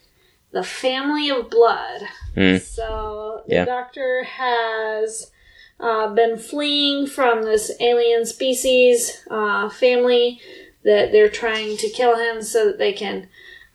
[0.51, 2.01] the Family of Blood.
[2.35, 2.57] Hmm.
[2.57, 3.65] So the Yeah.
[3.65, 5.31] Doctor has
[5.79, 10.39] uh, been fleeing from this alien species uh, family
[10.83, 13.27] that they're trying to kill him so that they can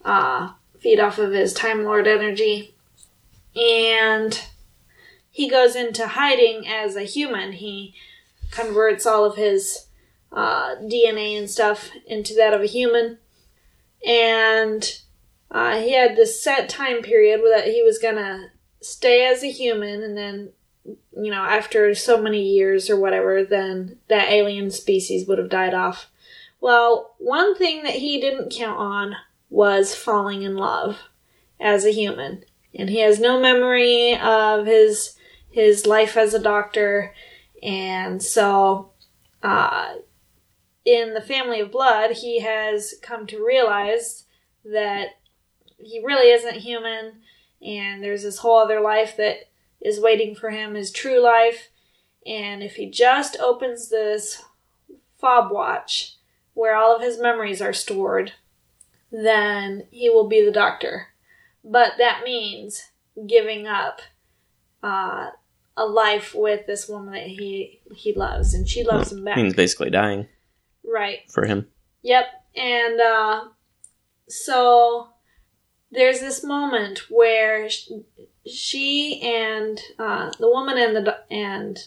[0.05, 2.75] uh, feed off of his Time Lord energy,
[3.55, 4.43] and
[5.31, 7.53] he goes into hiding as a human.
[7.53, 7.95] He
[8.51, 9.87] converts all of his
[10.33, 13.19] uh, DNA and stuff into that of a human.
[14.07, 15.01] And
[15.51, 18.47] uh, he had this set time period that he was going to
[18.81, 20.51] stay as a human, and then,
[20.85, 25.75] you know, after so many years or whatever, then that alien species would have died
[25.75, 26.11] off.
[26.61, 29.16] Well, one thing that he didn't count on
[29.51, 30.99] was falling in love
[31.61, 32.45] as a human.
[32.75, 35.16] And he has no memory of his
[35.51, 37.12] his life as a doctor
[37.62, 38.90] and so,
[39.42, 39.95] uh,
[40.85, 44.25] in the family of blood, he has come to realize
[44.64, 45.11] that
[45.79, 47.23] he really isn't human,
[47.64, 49.49] and there's this whole other life that
[49.85, 51.68] is waiting for him, his true life.
[52.27, 54.42] And if he just opens this
[55.21, 56.16] fob watch
[56.55, 58.33] where all of his memories are stored,
[59.11, 61.09] then he will be the doctor.
[61.64, 62.83] But that means
[63.27, 64.01] giving up
[64.83, 65.31] uh,
[65.77, 69.37] a life with this woman that he he loves, and she loves him back.
[69.37, 70.27] Means basically dying
[70.85, 71.21] Right.
[71.31, 71.68] for him.
[72.03, 72.25] Yep.
[72.57, 73.45] And uh,
[74.29, 75.09] so
[75.90, 77.68] there's this moment where
[78.46, 81.78] she and uh, the woman and the and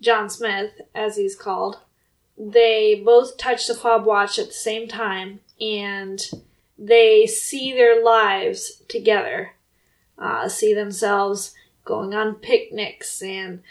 [0.00, 1.78] John Smith, as he's called,
[2.36, 6.20] they both touch the fob watch at the same time, and
[6.78, 9.54] they see their lives together,
[10.18, 13.62] uh, see themselves going on picnics and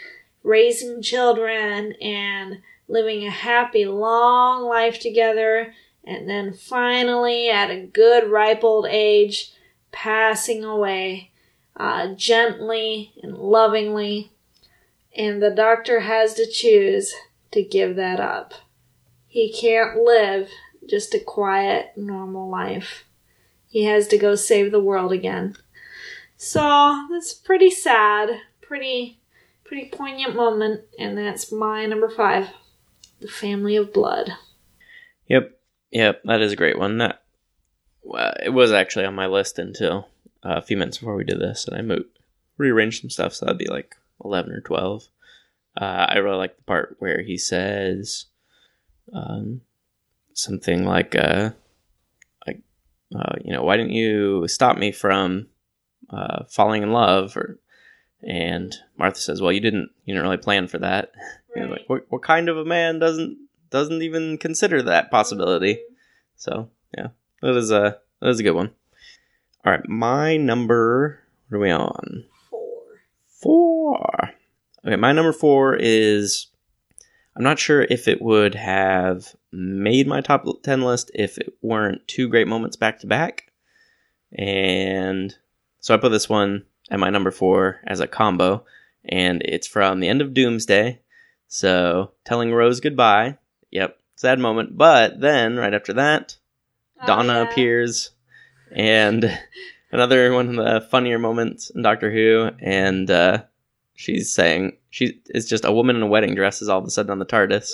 [0.43, 5.73] raising children and living a happy, long life together,
[6.03, 9.53] and then finally, at a good, ripe old age,
[9.91, 11.31] passing away
[11.77, 14.31] uh, gently and lovingly.
[15.15, 17.13] And the doctor has to choose
[17.51, 18.53] to give that up.
[19.27, 20.49] He can't live
[20.87, 23.05] just a quiet, normal life.
[23.67, 25.55] He has to go save the world again.
[26.37, 28.29] So that's pretty sad,
[28.61, 29.19] pretty,
[29.63, 32.49] pretty poignant moment, and that's my number five,
[33.19, 34.31] the family of blood.
[35.27, 35.59] Yep,
[35.91, 36.99] yep, that is a great one.
[36.99, 37.23] That
[38.43, 40.07] it was actually on my list until
[40.55, 42.19] a few minutes before we did this, and I moved,
[42.57, 45.07] rearranged some stuff, so that'd be like eleven or twelve.
[45.79, 48.25] Uh, I really like the part where he says
[49.13, 49.61] um,
[50.33, 51.51] something like, uh,
[52.47, 52.61] like,
[53.15, 55.47] uh, you know, why didn't you stop me from
[56.09, 57.37] uh, falling in love?
[57.37, 57.59] Or
[58.23, 61.11] and Martha says, well, you didn't, you didn't really plan for that.
[61.55, 63.35] Know, like, what, what kind of a man doesn't
[63.71, 65.79] doesn't even consider that possibility?
[66.35, 67.07] So yeah,
[67.41, 68.73] that is a that is a good one.
[69.67, 71.19] All right, my number.
[71.49, 72.23] What are we on?
[72.49, 72.83] Four.
[73.27, 74.29] Four.
[74.85, 76.47] Okay, my number four is.
[77.35, 82.07] I'm not sure if it would have made my top 10 list if it weren't
[82.07, 83.51] two great moments back to back.
[84.31, 85.35] And
[85.81, 88.63] so I put this one at my number four as a combo,
[89.03, 91.01] and it's from the end of Doomsday.
[91.49, 93.37] So telling Rose goodbye.
[93.71, 94.77] Yep, sad moment.
[94.77, 96.37] But then, right after that,
[97.01, 97.49] oh, Donna Oh, yeah.
[97.49, 98.11] appears,
[98.71, 99.39] and
[99.91, 103.43] another one of the funnier moments in Doctor Who, and uh,
[103.95, 106.89] she's saying she is just a woman in a wedding dress is all of a
[106.89, 107.71] sudden on the TARDIS.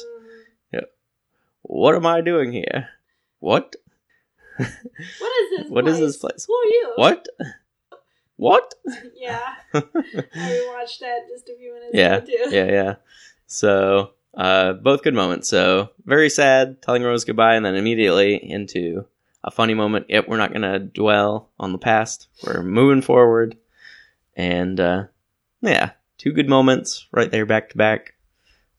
[0.74, 0.84] Mhm.
[1.66, 2.90] What am I doing here?
[3.40, 3.76] what?
[4.60, 5.70] What is this?
[5.70, 6.06] What is place?
[6.08, 6.46] this place?
[6.48, 6.92] Who are you?
[6.96, 7.28] What?
[8.36, 8.76] What?
[9.16, 12.56] Yeah, I rewatched that just a few minutes yeah, ago too.
[12.56, 12.96] yeah, yeah.
[13.48, 15.48] So, uh, both good moments.
[15.48, 19.06] So, very sad, telling Rose goodbye, and then immediately into
[19.44, 20.06] a funny moment.
[20.10, 22.28] Yep, we're not going to dwell on the past.
[22.46, 23.58] We're moving forward.
[24.36, 25.04] And, uh,
[25.62, 28.14] yeah, two good moments right there back to back.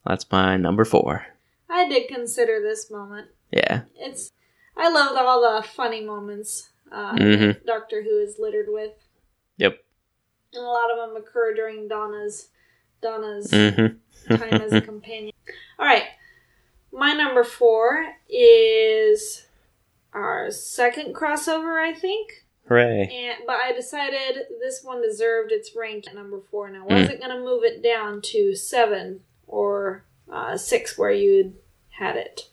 [0.07, 1.27] That's my number four.
[1.71, 3.29] I did consider this moment.
[3.51, 3.83] Yeah.
[3.97, 4.33] It's
[4.77, 7.65] I loved all the funny moments uh, Mhm.
[7.65, 8.93] Doctor Who is littered with,
[9.57, 9.83] Yep.
[10.53, 12.49] and a lot of them occur during Donna's
[13.01, 14.35] Donna's Mm-hmm.
[14.37, 15.33] time as a companion.
[15.79, 16.05] All right,
[16.93, 19.47] my number four is
[20.15, 22.45] our second crossover, I think.
[22.69, 23.11] Hooray.
[23.13, 26.95] And but I decided this one deserved its rank at number four, and I Hmm.
[26.95, 31.55] wasn't gonna move it down to seven or uh, six where you
[31.99, 32.49] had it.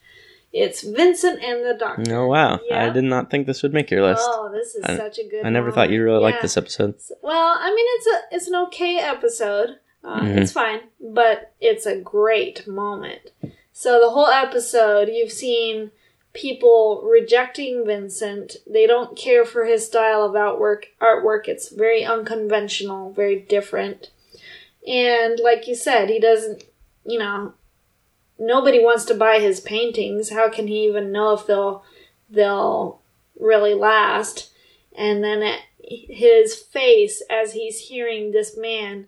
[0.53, 2.13] It's Vincent and the Doctor.
[2.13, 2.59] Oh, wow.
[2.67, 2.85] Yeah.
[2.85, 4.21] I did not think this would make your list.
[4.25, 5.45] Oh, this is I- such a good.
[5.45, 6.33] I never thought you'd really moment.
[6.33, 6.95] like this episode.
[7.21, 9.77] Well, I mean, it's a it's an okay episode.
[10.03, 10.37] Uh, Mhm.
[10.39, 13.31] It's fine, but it's a great moment.
[13.71, 15.91] So the whole episode, you've seen
[16.33, 18.57] people rejecting Vincent.
[18.67, 21.47] They don't care for his style of outwork artwork.
[21.47, 24.11] It's very unconventional, very different.
[24.87, 26.63] And like you said, he doesn't.
[27.05, 27.53] You know,
[28.37, 30.29] nobody wants to buy his paintings.
[30.29, 31.83] How can he even know if they'll
[32.29, 33.01] they'll
[33.39, 34.51] really last?
[34.95, 39.07] And then his face as he's hearing this man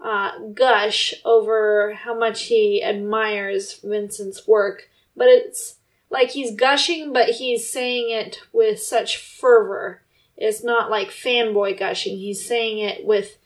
[0.00, 5.77] uh, gush over how much he admires Vincent's work, but it's
[6.10, 10.02] like he's gushing, but he's saying it with such fervor.
[10.36, 12.16] It's not like fanboy gushing.
[12.18, 13.38] He's saying it with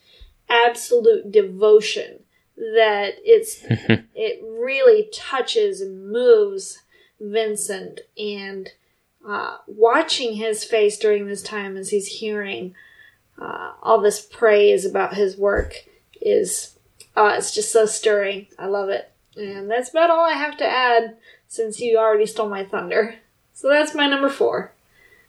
[0.49, 2.21] absolute devotion
[2.57, 3.65] that it's
[4.15, 6.83] it really touches and moves
[7.21, 8.71] Vincent and
[9.27, 12.75] uh, watching his face during this time as he's hearing
[13.41, 15.75] uh, all this praise about his work
[16.21, 16.77] is
[17.17, 18.47] uh, it's just so stirring.
[18.59, 21.17] I love it, and that's about all I have to add
[21.53, 23.17] since you already stole my thunder.
[23.53, 24.73] So that's my number four,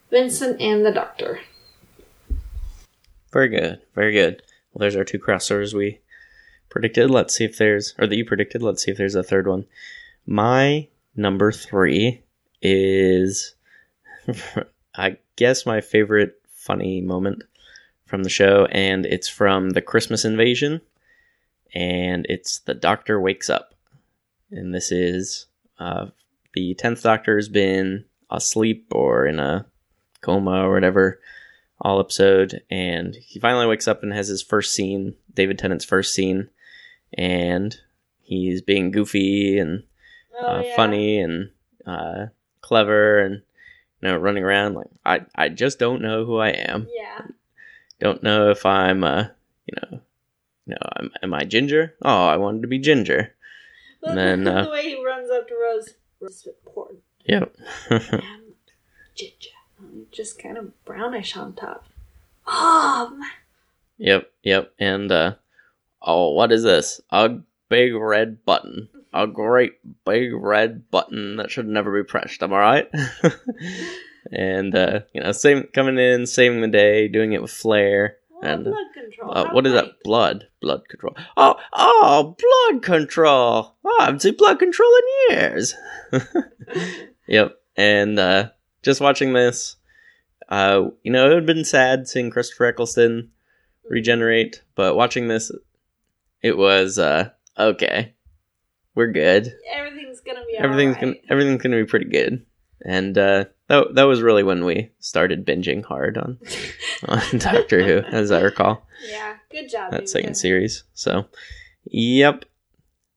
[0.10, 1.42] Vincent and the Doctor.
[3.34, 3.82] Very good.
[3.94, 4.42] Very good.
[4.72, 6.00] Well, there's our two crossovers we
[6.70, 7.12] predicted.
[7.12, 8.64] Let's see if there's, or that you predicted.
[8.64, 9.66] Let's see if there's a third one.
[10.26, 12.22] My number three
[12.62, 13.56] is,
[14.96, 17.44] I guess, my favorite funny moment
[18.06, 20.80] from the show, and it's from the Christmas invasion,
[21.76, 23.74] and it's the Doctor wakes up,
[24.52, 25.48] and this is
[25.84, 26.06] uh,
[26.54, 29.65] the tenth Doctor has been asleep or in a
[30.22, 31.19] coma or whatever
[31.82, 36.13] all episode, and he finally wakes up and has his first scene, David Tennant's first
[36.13, 36.50] scene,
[37.17, 37.76] and
[38.22, 39.84] he's being goofy and
[40.39, 41.52] Oh, uh, funny and
[41.86, 42.28] uh,
[42.62, 43.36] clever and
[44.02, 46.88] you know running around like I I just don't know who I am.
[46.93, 47.28] Yeah.
[48.00, 49.28] Don't know if I'm uh
[49.67, 50.00] you know
[50.65, 51.93] you know I'm, am I Ginger?
[52.02, 53.36] Oh, I wanted to be Ginger.
[54.02, 57.00] And then, uh, the way he runs up to Rose, Rose is important.
[57.26, 57.56] Yep.
[57.89, 58.54] And
[59.15, 59.50] ginger,
[60.12, 61.86] just kind of brownish on top.
[62.46, 63.30] My-
[63.98, 64.74] Yep, yep.
[64.80, 65.36] And uh
[66.02, 67.00] oh, what is this?
[67.12, 67.38] A
[67.69, 68.89] big red button.
[69.13, 69.74] A great
[70.06, 72.41] big red button that should never be pressed.
[72.41, 72.91] Am I right?
[74.32, 78.17] and uh, you know, same coming in, saving the day, doing it with flair.
[78.43, 79.38] And, blood control.
[79.38, 80.03] Uh, what is that?
[80.03, 81.15] Blood, blood control.
[81.38, 83.75] Oh, oh, blood control.
[83.86, 84.89] Oh, I haven't seen blood control
[85.29, 85.75] in years.
[87.27, 87.56] Yep.
[87.75, 88.49] And uh,
[88.84, 89.77] just watching this,
[90.49, 93.32] uh, you know, it would have been sad seeing Christopher Eccleston
[93.89, 95.51] regenerate, but watching this,
[96.41, 98.13] it was uh, okay.
[98.95, 99.51] We're good.
[99.73, 102.45] Everything's gonna be everything's gonna everything's gonna be pretty good.
[102.86, 106.38] And uh, that that was really when we started binging hard on
[107.08, 109.91] on Doctor Who, as I recall Yeah, good job.
[109.91, 110.84] that second series.
[110.93, 111.26] So,
[111.86, 112.46] yep.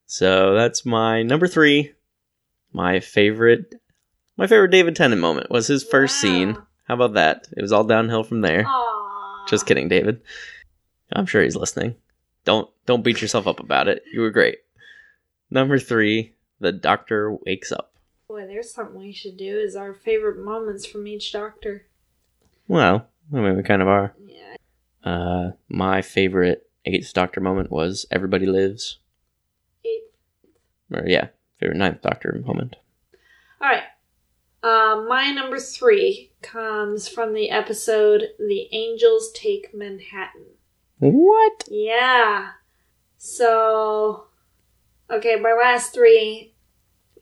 [0.05, 1.93] So that's my number three.
[2.71, 3.75] My favorite,
[4.37, 6.29] my favorite David Tennant moment was his first Wow.
[6.29, 6.57] scene.
[6.87, 7.47] How about that?
[7.57, 8.63] It was all downhill from there.
[8.65, 9.45] Aw.
[9.49, 10.21] Just kidding, David.
[11.11, 11.95] I'm sure he's listening.
[12.45, 14.03] Don't don't beat yourself up about it.
[14.13, 14.59] You were great.
[15.51, 17.93] Number three, the Doctor wakes up.
[18.27, 19.57] Boy, there's something we should do.
[19.57, 21.85] Is our favorite moments from each Doctor.
[22.67, 24.13] Well, I mean, we kind of are.
[24.25, 24.57] Yeah.
[25.01, 28.99] Uh, my favorite Eighth Doctor moment was Everybody Lives.
[29.85, 30.11] Eighth.
[30.93, 32.75] Or yeah, favorite Ninth Doctor moment.
[33.61, 33.83] All right.
[34.61, 40.47] Uh, my number three comes from the episode "The Angels Take Manhattan."
[40.99, 41.63] What?
[41.69, 42.49] Yeah.
[43.15, 44.25] So,
[45.09, 46.55] okay, my last three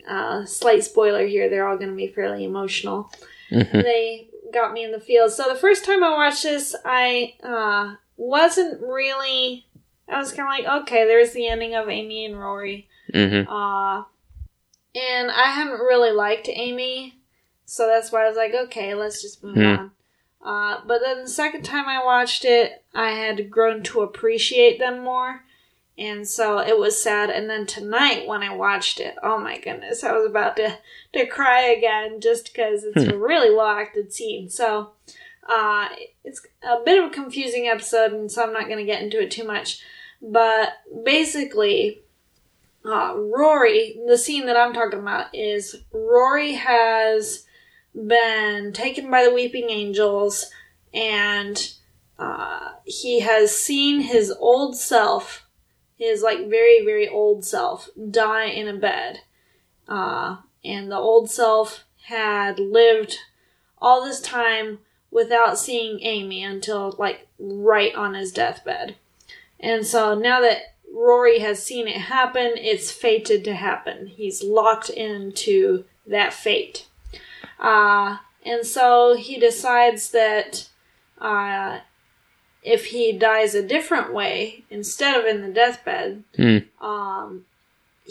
[0.08, 3.12] uh, slight spoiler here, they're all going to be fairly emotional.
[3.51, 3.72] Mhm.
[3.84, 5.36] They got me in the feels.
[5.36, 9.66] So the first time I watched this, I uh, wasn't really.
[10.08, 12.88] I was kind of like, okay, there's the ending of Amy and Rory.
[13.14, 13.47] Mhm.
[13.49, 14.03] Uh,
[14.95, 17.16] and I haven't really liked Amy,
[17.66, 19.64] so that's why I was like, okay, let's just move Hmm.
[19.66, 19.91] on.
[20.43, 24.99] Uh, but then the second time I watched it, I had grown to appreciate them
[25.03, 25.43] more.
[25.98, 27.30] And so it was sad.
[27.30, 30.78] And then tonight when I watched it, oh my goodness, I was about to,
[31.14, 34.50] to cry again just because it's a really well acted scene.
[34.50, 34.91] So
[35.48, 35.88] uh,
[36.24, 39.22] it's a bit of a confusing episode, and so I'm not going to get into
[39.22, 39.80] it too much.
[40.22, 40.74] But
[41.04, 42.02] basically,
[42.84, 47.46] uh, Rory, the scene that I'm talking about is Rory has
[47.96, 50.52] been taken by the Weeping Angels
[50.93, 51.74] and
[52.18, 55.45] uh, he has seen his old self,
[55.98, 59.22] his like very, very old self, die in a bed.
[59.88, 63.18] Uh, and the old self had lived
[63.80, 64.80] all this time
[65.12, 68.96] without seeing Amy until like right on his deathbed.
[69.60, 74.08] And so now that Rory has seen it happen, it's fated to happen.
[74.08, 76.88] He's locked into that fate.
[77.60, 80.70] Uh, and so he decides that
[81.20, 81.80] uh,
[82.66, 86.57] if he dies a different way, instead of in the deathbed, Hmm.
[86.84, 87.45] um,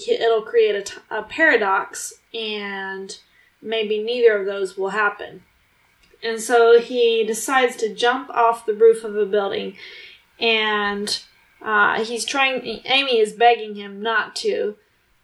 [0.09, 3.19] it'll create a, t- a paradox, and
[3.61, 5.43] maybe neither of those will happen.
[6.23, 9.77] And so he decides to jump off the roof of a building,
[10.41, 11.21] and
[11.61, 12.81] uh, he's trying.
[12.85, 14.77] Amy is begging him not to,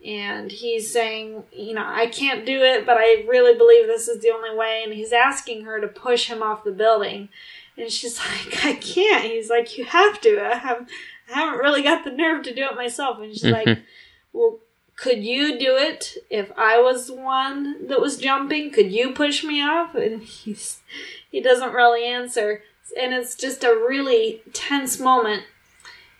[0.04, 4.20] and he's saying, "You know, I can't do it, but I really believe this is
[4.22, 7.28] the only way." And he's asking her to push him off the building,
[7.76, 10.40] and she's like, "I can't." He's like, "You have to.
[10.40, 10.88] I have,
[11.30, 13.78] I haven't really got the nerve to do it myself." And she's like,
[14.32, 14.58] "Well."
[14.96, 18.70] Could you do it if I was the one that was jumping?
[18.70, 19.94] Could you push me off?
[19.94, 20.82] And he's
[21.30, 22.62] he doesn't really answer,
[22.98, 25.44] and it's just a really tense moment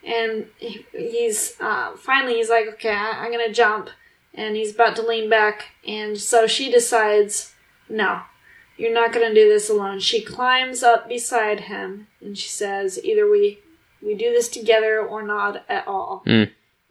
[0.04, 0.46] and
[0.92, 3.90] he's uh, finally he's like okay I, i'm gonna jump
[4.34, 7.54] and he's about to lean back and so she decides
[7.88, 8.22] no
[8.80, 10.00] you're not gonna do this alone.
[10.00, 13.58] She climbs up beside him and she says either we
[14.02, 16.22] we do this together or not at all.
[16.24, 16.44] Hmm.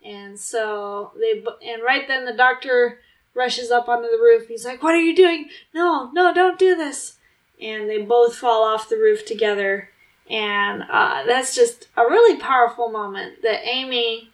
[0.06, 3.00] and so they and right then the doctor
[3.34, 5.50] rushes up onto the roof he's like what are you doing?
[5.74, 7.18] No no don't do this.
[7.60, 9.90] And they both fall off the roof together.
[10.30, 14.30] And uh, that's just a really powerful moment that Amy,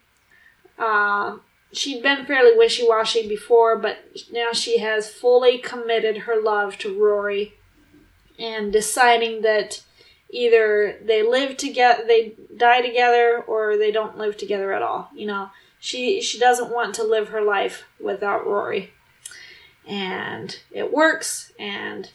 [0.78, 1.38] uh,
[1.76, 3.98] she'd been fairly wishy washy before, but
[4.32, 7.54] now she has fully committed her love to Rory
[8.38, 9.82] and deciding that
[10.30, 15.10] either they live together, they die together, or they don't live together at all.
[15.14, 15.50] You know,
[15.80, 18.92] she she doesn't want to live her life without Rory,
[19.88, 21.54] and it works.
[21.60, 22.10] And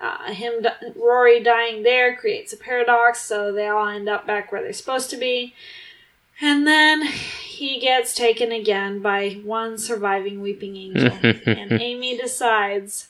[0.00, 4.62] uh, him, Rory dying there creates a paradox, so they all end up back where
[4.62, 5.54] they're supposed to be.
[6.40, 13.08] And then he gets taken again by one surviving weeping angel, and Amy decides,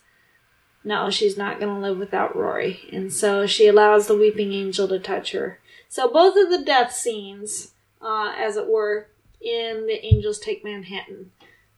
[0.85, 4.87] no, she's not going to live without Rory, and so she allows the weeping angel
[4.89, 5.59] to touch her.
[5.89, 7.73] So both of the death scenes,
[8.03, 9.09] uh, as it were,
[9.41, 11.31] in the Angels Take Manhattan.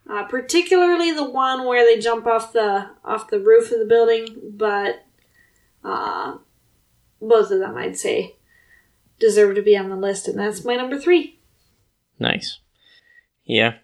[0.08, 4.36] Uh, particularly the one where they jump off the off the roof of the building,
[4.52, 5.04] but
[5.82, 6.36] uh,
[7.20, 8.36] both of them I'd say
[9.18, 11.35] deserve to be on the list, and that's my number three.
[12.18, 12.58] Nice.
[13.44, 13.74] Yeah.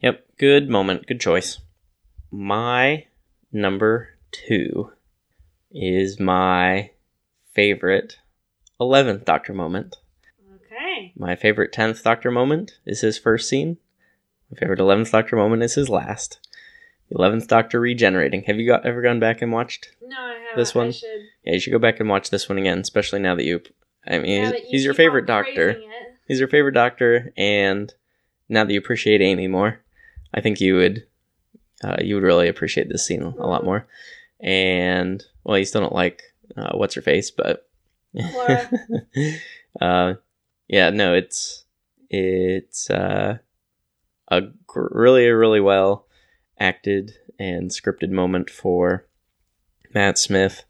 [0.00, 0.24] Yep.
[0.38, 1.06] Good moment.
[1.06, 1.58] Good choice.
[2.30, 3.06] My
[3.52, 4.92] number two
[5.72, 6.90] is my
[7.54, 8.18] favorite
[8.80, 9.96] 11th Doctor moment.
[10.54, 11.12] Okay.
[11.16, 13.78] My favorite 10th Doctor moment is his first scene.
[14.50, 16.38] My favorite 11th Doctor moment is his last.
[17.10, 18.44] The 11th Doctor regenerating.
[18.44, 19.90] Have you got, ever gone back and watched?
[20.00, 20.56] No, I haven't.
[20.56, 20.92] This I one?
[20.92, 21.20] should.
[21.44, 23.60] Yeah, you should go back and watch this one again, especially now that you.
[24.06, 25.70] I mean, he's, you he's your favorite doctor.
[25.70, 25.84] it.
[26.30, 27.92] He's your favorite doctor, and
[28.48, 29.80] now that you appreciate Amy more,
[30.32, 31.04] I think you would
[31.82, 33.88] uh, you would really appreciate this scene a lot more.
[34.38, 36.22] And well, you still don't like
[36.56, 37.68] uh, what's her face, but
[39.80, 40.14] uh,
[40.68, 41.64] yeah, no, it's
[42.08, 43.38] it's uh,
[44.28, 46.06] a gr- really really well
[46.60, 49.04] acted and scripted moment for
[49.92, 50.62] Matt Smith.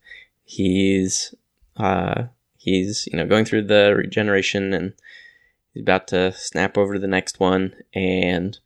[0.43, 1.35] He's
[1.77, 4.95] uh, he's you know going through the regeneration and
[5.73, 8.59] he's about to snap over to the next one and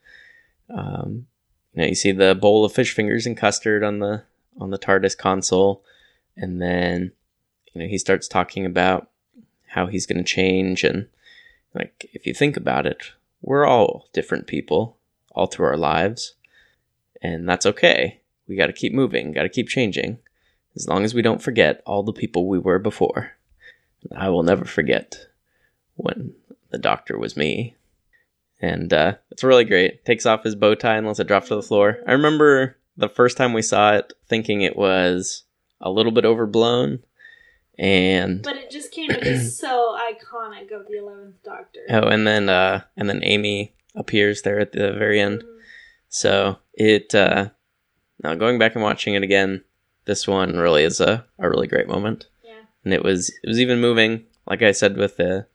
[0.71, 1.27] um,
[1.73, 4.23] you know you see the bowl of fish fingers and custard on the
[4.59, 5.83] on the TARDIS console
[6.37, 7.13] and then
[7.73, 9.11] you know he starts talking about
[9.69, 11.09] how he's going to change and
[11.75, 14.97] like if you think about it we're all different people
[15.33, 16.35] all through our lives
[17.25, 18.21] And that's okay.
[18.47, 20.19] We got to keep moving, got to keep changing.
[20.77, 23.33] As long as we don't forget all the people we were before.
[24.15, 25.17] I will never forget
[25.97, 26.35] when
[26.75, 27.77] the doctor was me.
[28.61, 30.05] And uh, it's really great.
[30.05, 31.99] Takes off his bow tie and lets it drop to the floor.
[32.07, 35.45] I remember the first time we saw it thinking it was
[35.81, 36.99] a little bit overblown.
[37.79, 41.81] And But it just came to be so iconic of the Eleventh Doctor.
[41.91, 45.43] oh, and then uh, and then Amy appears there at the very end.
[45.43, 45.57] Mhm.
[46.09, 47.51] So it uh
[48.23, 49.63] now going back and watching it again,
[50.07, 52.27] this one really is a, a really great moment.
[52.45, 52.63] Yeah.
[52.85, 55.47] And it was it was even moving, like I said with the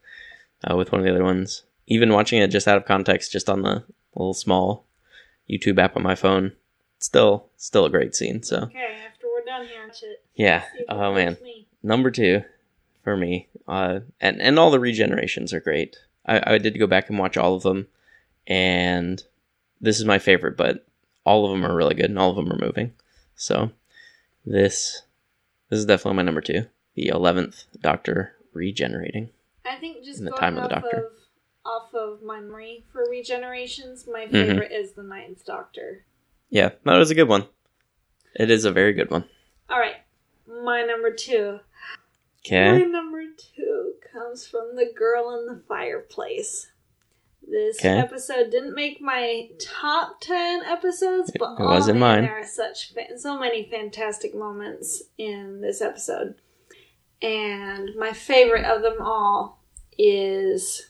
[0.70, 1.64] uh, with one of the other ones.
[1.88, 3.84] Even watching it just out of context, just on the
[4.16, 4.86] little small
[5.50, 6.52] YouTube app on my phone,
[7.00, 8.44] still still a great scene.
[8.44, 10.24] So Okay, after we're done here, watch it.
[10.36, 10.62] yeah.
[10.62, 11.38] See if it Oh man.
[11.82, 12.44] Number two
[13.04, 13.48] for me.
[13.68, 15.98] Uh and, and all the regenerations are great.
[16.26, 17.88] I, I did go back and watch all of them
[18.48, 19.24] and
[19.82, 20.86] this is my favorite, but
[21.24, 22.94] all of them are really good and all of them are moving.
[23.36, 23.72] So
[24.46, 25.02] this
[25.70, 26.66] this is definitely my number two.
[26.96, 29.30] The eleventh Doctor regenerating.
[29.70, 30.98] I think just In the going time of the off Doctor.
[30.98, 31.12] of
[31.66, 34.32] off of my memory for regenerations, my Mhm.
[34.32, 36.06] favorite is the Ninth Doctor.
[36.50, 37.48] Yeah, that was a good one.
[38.36, 39.30] It is a very good one.
[39.70, 39.98] All right,
[40.48, 41.60] my number two.
[42.46, 42.72] Okay.
[42.72, 46.72] My number two comes from the girl in the fireplace.
[47.46, 47.98] This Okay.
[48.00, 52.24] episode didn't make my top ten episodes, but It was oh, in man, mine.
[52.26, 56.36] there are such fa- so many fantastic moments in this episode,
[57.22, 59.59] and my favorite of them all
[60.00, 60.90] is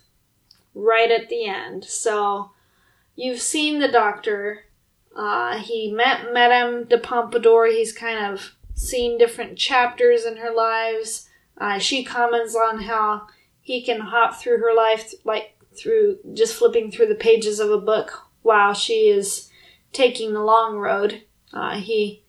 [0.75, 1.83] right at the end.
[1.83, 2.51] So
[3.15, 4.65] you've seen the Doctor.
[5.15, 7.65] Uh, he met Madame de Pompadour.
[7.65, 11.27] He's kind of seen different chapters in her lives.
[11.57, 13.27] Uh, she comments on how
[13.59, 17.77] he can hop through her life like through just flipping through the pages of a
[17.77, 19.49] book while she is
[19.91, 21.23] taking the long road.
[21.51, 22.23] Uh, he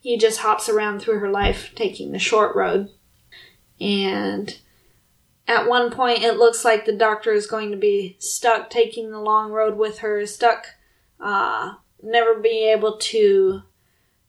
[0.00, 2.90] he just hops around through her life taking the short road.
[3.80, 4.58] And
[5.46, 9.20] at one point, it looks like the doctor is going to be stuck taking the
[9.20, 10.66] long road with her, stuck,
[11.20, 13.62] uh, never be able to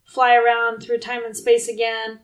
[0.03, 2.19] fly around through time and space again.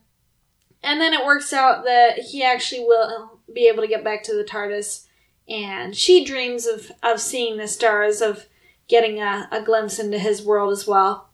[0.84, 4.36] And then it works out that he actually will be able to get back to
[4.36, 5.06] the TARDIS.
[5.48, 8.48] And she dreams of, of seeing the stars, of
[8.88, 11.30] getting a, a glimpse into his world as well.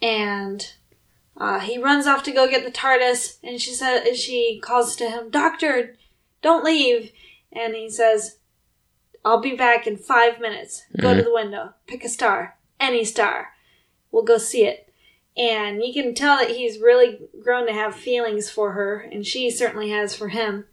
[0.00, 0.72] And
[1.36, 5.08] uh, he runs off to go get the TARDIS, and she says, she calls to
[5.08, 5.96] him, "Doctor,
[6.42, 7.12] don't leave."
[7.52, 8.38] And he says,
[9.24, 10.84] "I'll be back in five minutes.
[11.00, 11.24] Go to Mhm.
[11.24, 13.54] the window, pick a star, any star.
[14.10, 14.92] We'll go see it."
[15.36, 19.50] And you can tell that he's really grown to have feelings for her, and she
[19.50, 20.66] certainly has for him.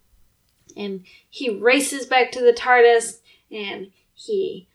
[0.76, 4.68] And he races back to the TARDIS, and he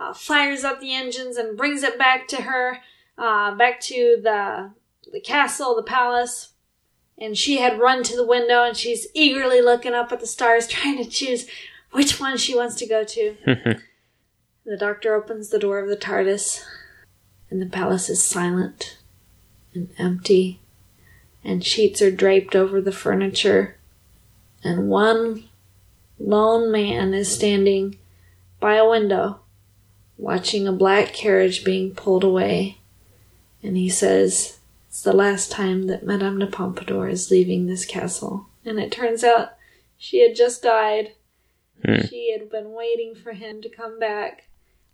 [0.00, 2.80] uh, fires up the engines and brings it back to her,
[3.16, 4.72] uh, back to the
[5.12, 6.53] the castle, the palace.
[7.18, 10.66] And she had run to the window, and she's eagerly looking up at the stars,
[10.68, 11.46] trying to choose
[11.92, 13.36] which one she wants to go to.
[14.66, 16.64] The doctor opens the door of the TARDIS,
[17.50, 18.96] and the palace is silent
[19.74, 20.60] and empty,
[21.44, 23.76] and sheets are draped over the furniture,
[24.62, 25.44] and one
[26.18, 27.98] lone man is standing
[28.58, 29.40] by a window,
[30.16, 32.78] watching a black carriage being pulled away,
[33.62, 34.53] and he says,
[34.94, 38.46] It's the last time that Madame de Pompadour is leaving this castle.
[38.64, 39.54] And it turns out
[39.98, 41.14] she had just died.
[41.84, 42.02] Hmm.
[42.08, 44.44] She had been waiting for him to come back.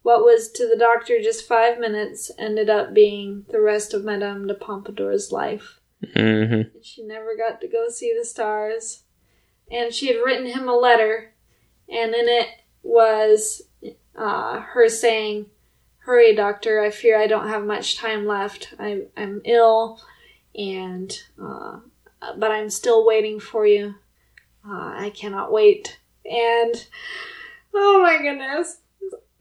[0.01, 4.47] What was to the doctor just five minutes ended up being the rest of Madame
[4.47, 5.81] de Pompadour's life.
[6.15, 9.03] hmm And she never got to go see the stars.
[9.71, 11.35] And she had written him a letter,
[11.91, 12.49] and in it
[12.83, 13.61] was
[14.17, 15.51] uh, her saying,
[16.11, 18.75] Hurry, doctor, I fear I don't have much time left.
[18.81, 20.01] I, I'm ill,
[20.57, 21.79] and uh,
[22.37, 23.95] but I'm still waiting for you.
[24.69, 26.01] Uh, I cannot wait.
[26.29, 26.85] And
[27.73, 28.79] oh my goodness,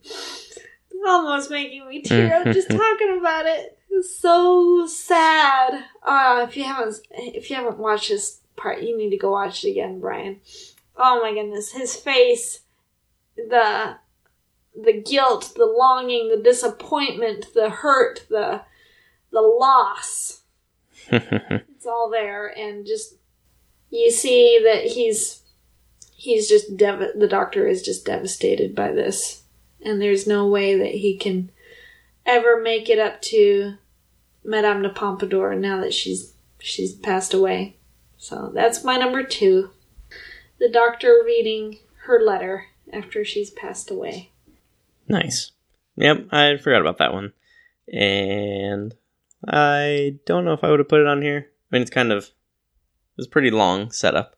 [0.00, 0.58] it's
[1.04, 3.76] almost making me tear up just talking about it.
[3.90, 5.86] It's so sad.
[6.04, 9.64] Uh, if you haven't, if you haven't watched this part, you need to go watch
[9.64, 10.40] it again, Brian.
[10.96, 12.60] Oh my goodness, his face,
[13.34, 13.96] the
[14.74, 18.62] the guilt, the longing, the disappointment, the hurt, the
[19.32, 20.42] the loss.
[21.10, 23.14] It's all there, and just
[23.88, 25.42] you see that he's
[26.14, 29.44] he's just dev- the doctor is just devastated by this,
[29.80, 31.50] and there's no way that he can
[32.26, 33.74] ever make it up to
[34.44, 37.76] Madame de Pompadour now that she's she's passed away.
[38.18, 39.70] So that's my number two.
[40.58, 44.29] The doctor reading her letter after she's passed away.
[45.10, 45.50] Nice.
[45.96, 47.32] Yep, I forgot about that one.
[47.92, 48.94] and
[49.46, 51.48] I don't know if I would have put it on here.
[51.50, 52.32] I mean, it's kind of it
[53.18, 54.36] it's pretty long setup,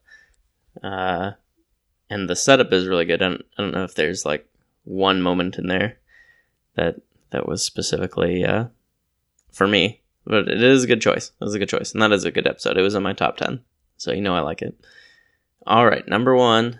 [0.81, 1.33] uh,
[2.09, 3.21] and the setup is really good.
[3.21, 4.49] I don't, I don't know if there's like
[4.83, 5.99] one moment in there
[6.75, 6.95] that
[7.29, 8.65] that was specifically uh,
[9.51, 11.31] for me, but it is a good choice.
[11.39, 12.77] It was a good choice, and that is a good episode.
[12.77, 13.61] It was in my top ten,
[13.97, 14.75] so you know I like it.
[15.67, 16.79] All right, number one,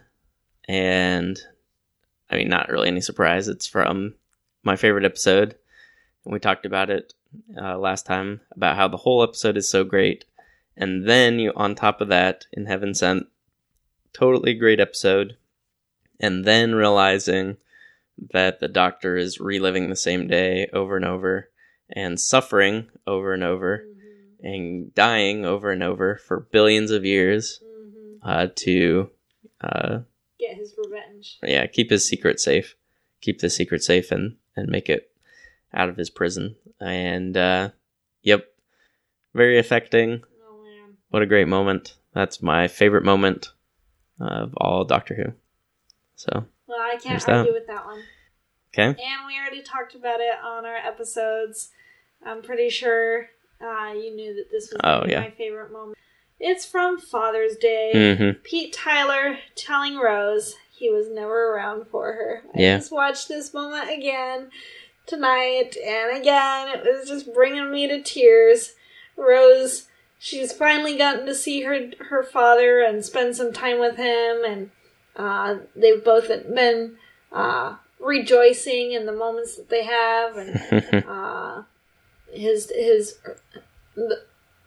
[0.68, 1.40] and
[2.34, 3.48] I mean, not really any surprise.
[3.48, 4.16] It's from
[4.64, 5.56] my favorite episode,
[6.26, 7.14] and we talked about it
[7.62, 10.26] uh, last time about how the whole episode is so great,
[10.76, 13.28] and then you on top of that, in Heaven Sent,
[14.14, 15.38] totally great episode,
[16.20, 17.58] and then realizing
[18.32, 21.50] that the doctor is reliving the same day over and over
[21.96, 24.46] and suffering over and over Mm-hmm.
[24.48, 28.30] and dying over and over for billions of years Mm-hmm.
[28.30, 29.10] uh, to
[29.62, 30.00] uh,
[30.48, 31.38] Get his revenge.
[31.44, 32.76] yeah keep his secret safe
[33.22, 35.12] keep the secret safe and and make it
[35.74, 37.70] out of his prison and uh,
[38.22, 38.46] yep
[39.34, 40.98] very affecting Oh man.
[41.10, 43.52] what a great moment that's my favorite moment
[44.20, 45.34] of all doctor who
[46.16, 47.38] so Well, I can't There's that.
[47.38, 48.04] argue with that one.
[48.74, 51.70] okay And we already talked about it on our episodes.
[52.26, 53.30] I'm pretty sure
[53.62, 55.22] uh, you knew that this was Oh, yeah.
[55.22, 55.98] my favorite moment.
[56.40, 57.92] It's from Father's Day.
[57.94, 62.44] mm-hmm Pete Tyler telling Rose he was never around for her.
[62.56, 62.78] I Yeah.
[62.78, 64.50] just watched this moment again
[65.06, 66.70] tonight and again.
[66.70, 68.74] It was just bringing me to tears.
[69.16, 69.88] Rose,
[70.20, 74.72] she's finally gotten to see her her father and spend some time with him, and
[75.16, 76.98] uh, they've both been
[77.32, 81.62] uh, rejoicing in the moments that they have, and uh,
[82.34, 83.20] his his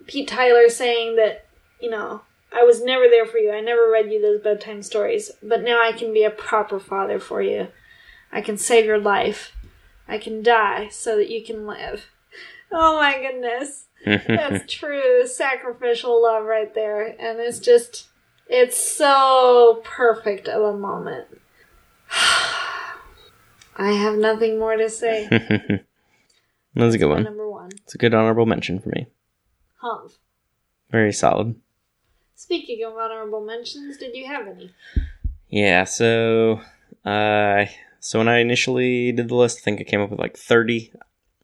[0.07, 1.46] Pete Tyler saying that
[1.81, 2.23] you know
[2.53, 3.53] I was never there for you.
[3.53, 7.19] I never read you those bedtime stories, but now I can be a proper father
[7.19, 7.69] for you.
[8.33, 9.53] I can save your life.
[10.09, 12.07] I can die so that you can live.
[12.71, 13.87] Oh my goodness.
[14.05, 17.07] That's true sacrificial love right there.
[17.07, 18.07] And it's just,
[18.49, 21.27] it's so perfect of a moment.
[23.77, 25.27] I have nothing more to say.
[26.75, 27.71] that's a good one Number one.
[27.85, 29.07] it's a good honorable mention for me
[29.77, 30.13] Humph.
[30.91, 31.57] very solid
[32.37, 34.71] Speaking of honorable mentions, did you have any?
[35.49, 36.61] Yeah, so
[37.05, 37.65] uh
[37.99, 40.93] so when I initially did the list, I think I came up with like 30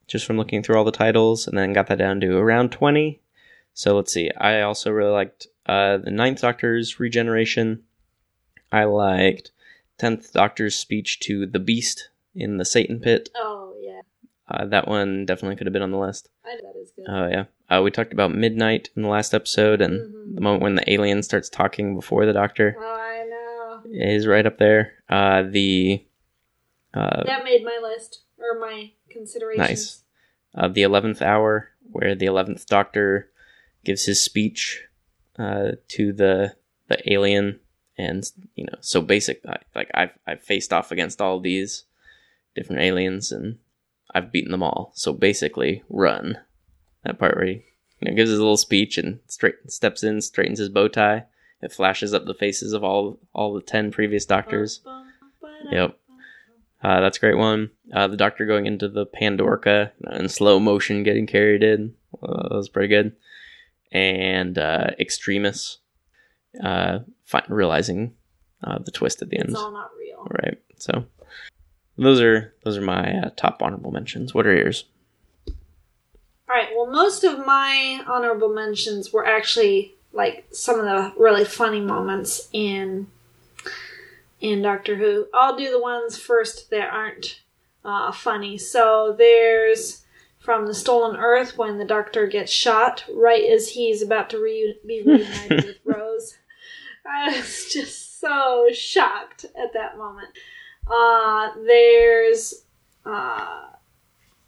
[0.06, 3.20] just from looking through all the titles and then got that down to around 20.
[3.74, 4.30] So let's see.
[4.38, 7.82] I also really liked uh the Ninth Doctor's regeneration.
[8.70, 9.50] I liked
[9.98, 13.28] 10th Doctor's speech to the Beast in the Satan pit.
[13.36, 14.00] Oh, yeah.
[14.48, 16.28] Uh, that one definitely could have been on the list.
[16.44, 17.06] I know that is good.
[17.08, 17.44] Oh yeah.
[17.74, 20.21] Uh, we talked about Midnight in the last episode and Mhm.
[20.34, 23.82] The moment when the alien starts talking before the Doctor oh, I know.
[23.92, 24.92] is right up there.
[25.08, 26.04] Uh, the
[26.94, 29.68] uh, That made my list, or my considerations.
[29.68, 30.04] Nice.
[30.54, 33.30] uh, the eleventh hour, where the eleventh Doctor
[33.84, 34.84] gives his speech
[35.38, 36.54] uh, to the
[36.88, 37.60] the alien,
[37.96, 39.42] and you know, so basic.
[39.46, 41.84] I, like I've I've faced off against all these
[42.54, 43.58] different aliens, and
[44.14, 44.92] I've beaten them all.
[44.94, 46.38] So basically, run.
[47.04, 47.64] That part where he
[48.02, 51.24] you know, gives his little speech and straight steps in, straightens his bow tie.
[51.60, 54.78] It flashes up the faces of all all the ten previous doctors.
[54.78, 55.98] Bum, bum, ba-dum, Yep.
[56.82, 57.70] Uh, that's a great one.
[57.92, 61.94] Uh, the doctor going into the Pandorica uh, in slow motion, getting carried in.
[62.20, 63.14] Uh, that was pretty good.
[63.92, 65.78] And uh, Extremis,
[66.62, 68.14] uh, fi- realizing
[68.64, 69.50] uh, the twist at the end.
[69.50, 70.26] It's all not real.
[70.42, 70.58] Right.
[70.78, 71.04] So
[71.96, 74.34] those are those are my uh, top honorable mentions.
[74.34, 74.86] What are yours?
[76.52, 76.68] All right.
[76.76, 82.48] Well, most of my honorable mentions were actually like some of the really funny moments
[82.52, 83.06] in
[84.40, 85.28] in Doctor Who.
[85.32, 87.40] I'll do the ones first that aren't
[87.86, 88.58] uh, funny.
[88.58, 90.04] So there's
[90.40, 94.78] from the Stolen Earth when the Doctor gets shot right as he's about to re-
[94.86, 96.36] be reunited with Rose.
[97.06, 100.28] I was just so shocked at that moment.
[100.86, 102.64] Uh, there's
[103.06, 103.68] uh,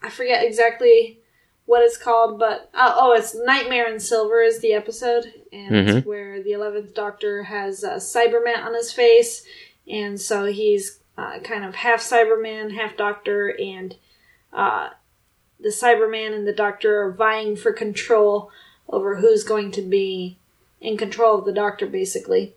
[0.02, 1.20] I forget exactly
[1.66, 6.06] what it's called, but uh, oh, it's Nightmare in Silver is the episode, and it's
[6.06, 9.44] where the Eleventh Doctor has a Cyberman on his face,
[9.88, 13.96] and so he's uh, kind of half Cyberman, half Doctor, and
[14.52, 14.90] uh,
[15.58, 18.50] the Cyberman and the Doctor are vying for control
[18.88, 20.36] over who's going to be
[20.80, 22.54] in control of the Doctor, basically.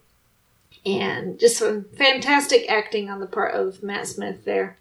[0.86, 4.78] And just some fantastic acting on the part of Matt Smith there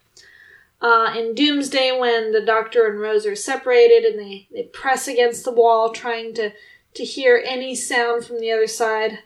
[0.87, 5.45] uh, in Doomsday when the Doctor and Rose are separated and they, they press against
[5.45, 6.53] the wall trying to,
[6.95, 9.19] to hear any sound from the other side.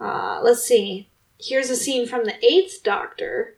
[0.00, 1.08] Uh, let's see.
[1.40, 3.56] Here's a scene from the Eighth Doctor.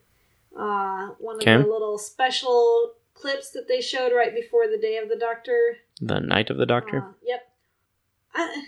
[0.56, 1.56] Uh, one of Okay.
[1.56, 5.78] the little special clips that they showed right before the day of the doctor.
[6.00, 6.98] The Night of the Doctor.
[6.98, 7.48] Uh, yep.
[8.34, 8.64] I,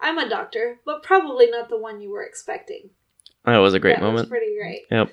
[0.00, 2.90] I'm a doctor, but probably not the one you were expecting.
[3.44, 4.28] that was a great that Was moment.
[4.30, 4.82] pretty great.
[4.90, 5.12] Yep.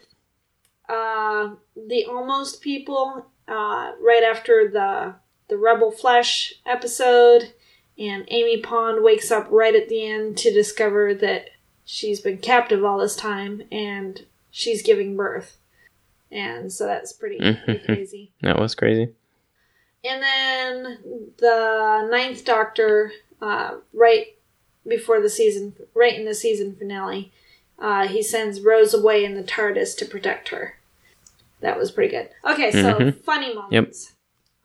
[0.89, 3.27] Uh, the almost people.
[3.47, 5.15] Uh, right after the
[5.47, 7.53] the Rebel Flesh episode,
[7.99, 11.49] and Amy Pond wakes up right at the end to discover that
[11.83, 15.57] she's been captive all this time and she's giving birth.
[16.31, 18.31] And so that's pretty, pretty crazy.
[18.41, 19.09] That was crazy.
[20.03, 23.11] And then the ninth Doctor,
[23.41, 24.27] uh, right
[24.87, 27.33] before the season, right in the season finale,
[27.77, 30.78] uh, he sends Rose away in the TARDIS to protect her.
[31.61, 32.29] That was pretty good.
[32.49, 33.23] Okay, so Mhm.
[33.23, 34.13] funny moments.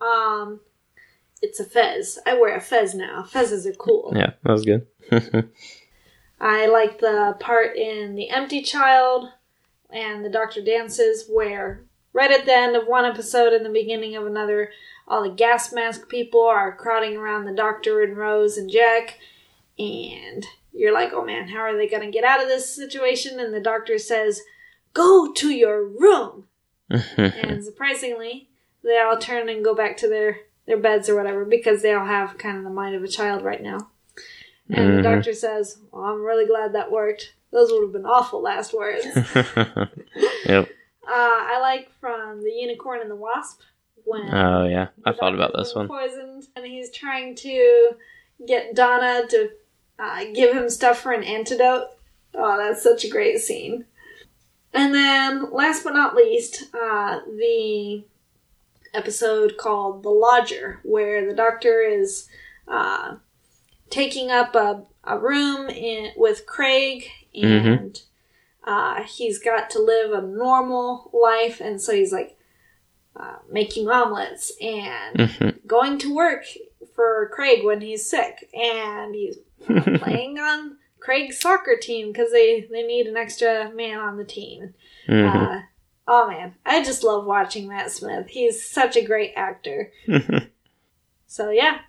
[0.00, 0.08] Yep.
[0.08, 0.60] Um,
[1.42, 2.18] it's a fez.
[2.26, 3.26] I wear a fez now.
[3.28, 4.12] Fezes are cool.
[4.14, 4.86] Yeah, that was good.
[6.40, 9.28] I like the part in The Empty Child
[9.90, 14.14] and the Doctor Dances where right at the end of one episode and the beginning
[14.16, 14.70] of another,
[15.08, 19.18] all the gas mask people are crowding around the Doctor and Rose and Jack,
[19.78, 23.38] and you're like, oh man, how are they going to get out of this situation?
[23.40, 24.42] And the Doctor says,
[24.92, 26.46] go to your room.
[27.16, 28.48] And surprisingly,
[28.82, 32.06] they all turn and go back to their, their beds or whatever because they all
[32.06, 33.90] have kind of the mind of a child right now.
[34.70, 35.14] And the Mhm.
[35.14, 37.34] doctor says, Well, I'm really glad that worked.
[37.50, 39.04] Those would have been awful last words.
[39.56, 39.86] uh,
[40.46, 40.68] yep.
[41.06, 43.60] I like from The Unicorn and the Wasp
[44.04, 45.88] when Oh yeah, I thought about this one.
[45.88, 47.90] Poisoned, and he's trying to
[48.46, 49.50] get Donna to
[49.98, 51.88] uh, give him stuff for an antidote.
[52.34, 53.84] Oh, that's such a great scene.
[54.74, 58.04] And then, last but not least, uh, the
[58.92, 62.28] episode called The Lodger, where the doctor is
[62.66, 63.16] uh,
[63.90, 68.00] taking up a, a room in, with Craig, and
[68.64, 72.36] uh, he's got to live a normal life, and so he's like
[73.16, 75.66] uh, making omelets and Mhm.
[75.66, 76.44] going to work
[76.96, 79.36] for Craig when he's sick, and he's
[79.98, 84.72] playing on Craig's soccer team because they they need an extra man on the team.
[85.06, 85.58] Mhm.
[85.58, 85.60] Uh,
[86.08, 88.28] oh man, I just love watching Matt Smith.
[88.28, 89.92] He's such a great actor.
[91.26, 91.80] So yeah,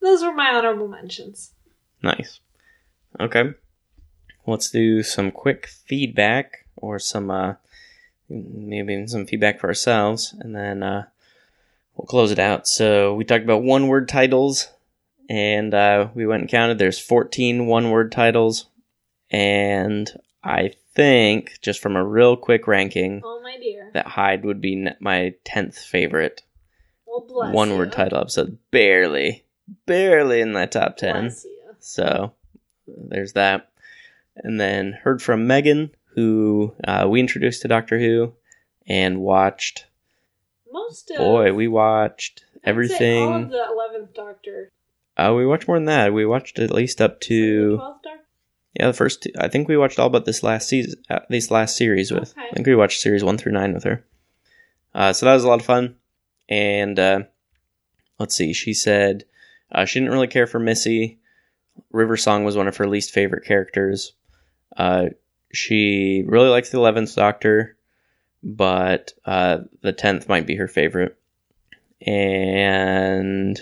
[0.00, 1.52] those were my honorable mentions.
[2.02, 2.40] nice.
[3.18, 3.54] Okay.
[4.46, 7.54] Let's do some quick feedback or some uh
[8.28, 11.06] maybe some feedback for ourselves and then uh
[11.96, 12.68] we'll close it out.
[12.68, 14.68] So we talked about one word titles
[15.32, 18.66] and uh we went and counted there's 14 one word titles
[19.30, 20.10] and
[20.44, 23.90] I think just from a real quick ranking Oh my dear.
[23.94, 26.42] that Hide would be my 10th favorite
[27.06, 28.58] Well, one word title episode.
[28.70, 29.44] Barely,
[29.86, 31.12] barely in that top 10.
[31.22, 31.74] Bless you.
[31.78, 32.32] So
[32.86, 33.70] there's that.
[34.36, 38.34] And then heard from Megan, who uh, we introduced to Doctor Who
[38.86, 39.86] and watched.
[40.70, 43.28] Most of Boy, we watched everything.
[43.28, 44.70] All of the Eleventh Doctor.
[45.16, 46.12] Uh, we watched more than that.
[46.12, 47.80] We watched at least up to
[48.78, 49.22] yeah the first.
[49.22, 52.32] Two, I think we watched all but this last season, uh, this last series with.
[52.32, 52.48] Okay.
[52.50, 54.04] I think we watched series one through nine with her.
[54.94, 55.96] Uh, so that was a lot of fun.
[56.48, 57.20] And uh,
[58.18, 59.24] let's see, she said
[59.70, 61.18] uh, she didn't really care for Missy.
[61.90, 64.12] River Song was one of her least favorite characters.
[64.76, 65.06] Uh,
[65.52, 67.76] she really likes the Eleventh Doctor,
[68.42, 71.18] but uh, the tenth might be her favorite.
[72.06, 73.60] And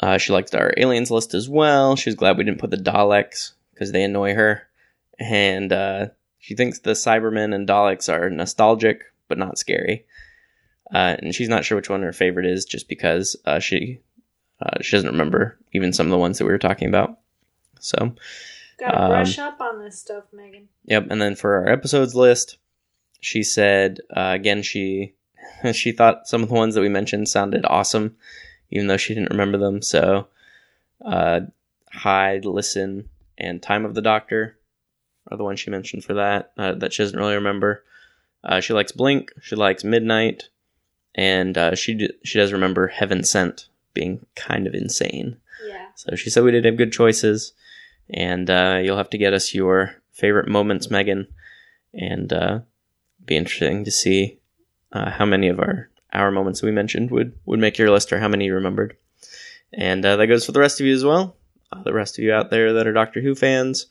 [0.00, 1.96] uh, she liked our aliens list as well.
[1.96, 4.62] She's glad we didn't put the Daleks because they annoy her.
[5.18, 6.06] And uh,
[6.38, 10.04] she thinks the Cybermen and Daleks are nostalgic but not scary.
[10.94, 14.00] Uh, and she's not sure which one her favorite is, just because uh, she
[14.60, 17.18] uh, she doesn't remember even some of the ones that we were talking about.
[17.80, 18.14] So,
[18.78, 20.68] Gotta Um, brush up on this stuff, Megan.
[20.84, 21.06] yep.
[21.10, 22.58] And then for our episodes list,
[23.20, 25.14] she said uh, again she
[25.72, 28.16] she thought some of the ones that we mentioned sounded awesome,
[28.70, 29.82] even though she didn't remember them.
[29.82, 30.28] So,
[31.04, 31.40] uh,
[31.92, 33.08] hide, listen,
[33.38, 34.58] and time of the doctor
[35.30, 37.84] are the ones she mentioned for that uh, that she doesn't really remember.
[38.44, 39.32] Uh, she likes Blink.
[39.40, 40.48] She likes Midnight,
[41.14, 45.38] and uh, she d- she does remember Heaven Sent being kind of insane.
[45.66, 45.86] Yeah.
[45.94, 47.52] So she said we did have good choices,
[48.10, 51.26] and uh, you'll have to get us your favorite moments, Megan,
[51.92, 52.60] and uh,
[53.24, 54.38] be interesting to see
[54.92, 58.18] uh, how many of our our moments we mentioned would would make your list or
[58.18, 58.96] how many you remembered.
[59.72, 61.36] And uh, that goes for the rest of you as well.
[61.72, 63.86] Uh, the rest of you out there that are Doctor Who fans,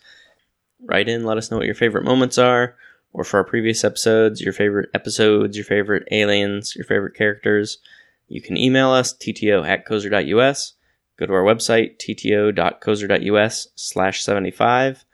[0.82, 2.76] write in, let us know what your favorite moments are,
[3.14, 7.80] or for our previous episodes, your favorite episodes, your favorite aliens, your favorite characters.
[8.28, 10.74] You can email us, tto at cozer.us.
[11.18, 15.06] Go to our website, tto.cozer.us slash 75.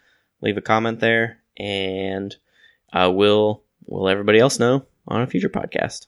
[0.41, 2.36] Leave a comment there, and
[2.93, 6.08] uh, we'll, we'll everybody else know on a future podcast.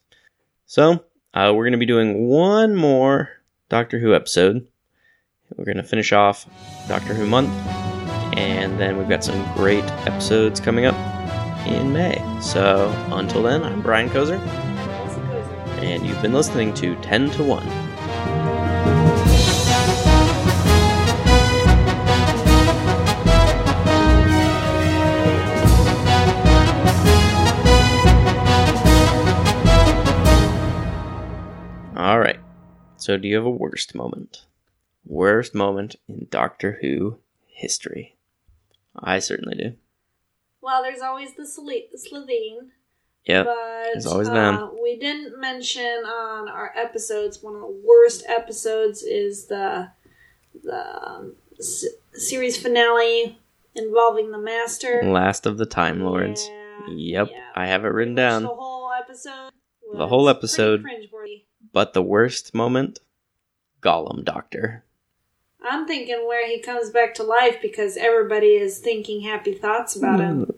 [0.65, 1.03] So,
[1.33, 3.29] uh, we're going to be doing one more
[3.69, 4.67] Doctor Who episode.
[5.55, 6.47] We're going to finish off
[6.87, 7.49] Doctor Who month,
[8.37, 10.95] and then we've got some great episodes coming up
[11.67, 12.23] in May.
[12.41, 15.83] So until then, I'm Brian Kozer, Kozer.
[15.83, 17.92] and you've been listening to 10 to 1.
[33.03, 34.45] So, do you have a worst moment?
[35.05, 38.15] Worst moment in Doctor Who history?
[38.97, 39.73] I certainly do.
[40.61, 42.69] Well, there's always the Slitheen.
[43.25, 43.45] Yep.
[43.45, 43.55] But
[43.91, 44.69] there's always uh, them.
[44.81, 47.43] we didn't mention on our episodes.
[47.43, 49.89] One of the worst episodes is the
[50.63, 51.83] the um, s-
[52.13, 53.37] series finale
[53.75, 55.01] involving the Master.
[55.03, 56.47] Last of the Time Lords.
[56.47, 57.27] Yeah, Yep.
[57.33, 57.49] yeah.
[57.53, 58.43] I have it written down.
[58.43, 59.51] The whole episode.
[59.93, 60.85] The whole episode.
[61.73, 62.99] But the worst moment?
[63.81, 64.85] Gollum Doctor.
[65.61, 70.19] I'm thinking where he comes back to life because everybody is thinking happy thoughts about
[70.19, 70.55] him, mm.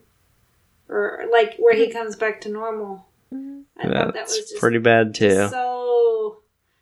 [0.89, 3.07] or like where he comes back to normal.
[3.77, 5.47] I thought that That's was just pretty bad too.
[5.49, 6.39] so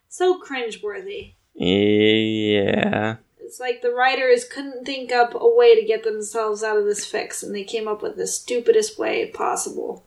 [0.08, 1.34] so cringeworthy.
[1.54, 3.16] Yeah.
[3.40, 7.04] It's like the writers couldn't think up a way to get themselves out of this
[7.04, 10.06] fix, and they came up with the stupidest way possible.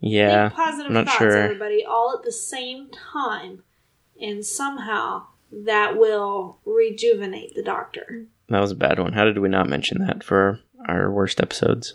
[0.00, 0.48] Yeah.
[0.48, 1.36] Think positive I'm not thoughts, sure.
[1.36, 3.62] everybody, all at the same time,
[4.20, 8.26] and somehow that will rejuvenate the Doctor.
[8.48, 9.12] That was a bad one.
[9.12, 11.94] How did we not mention that for our worst episodes?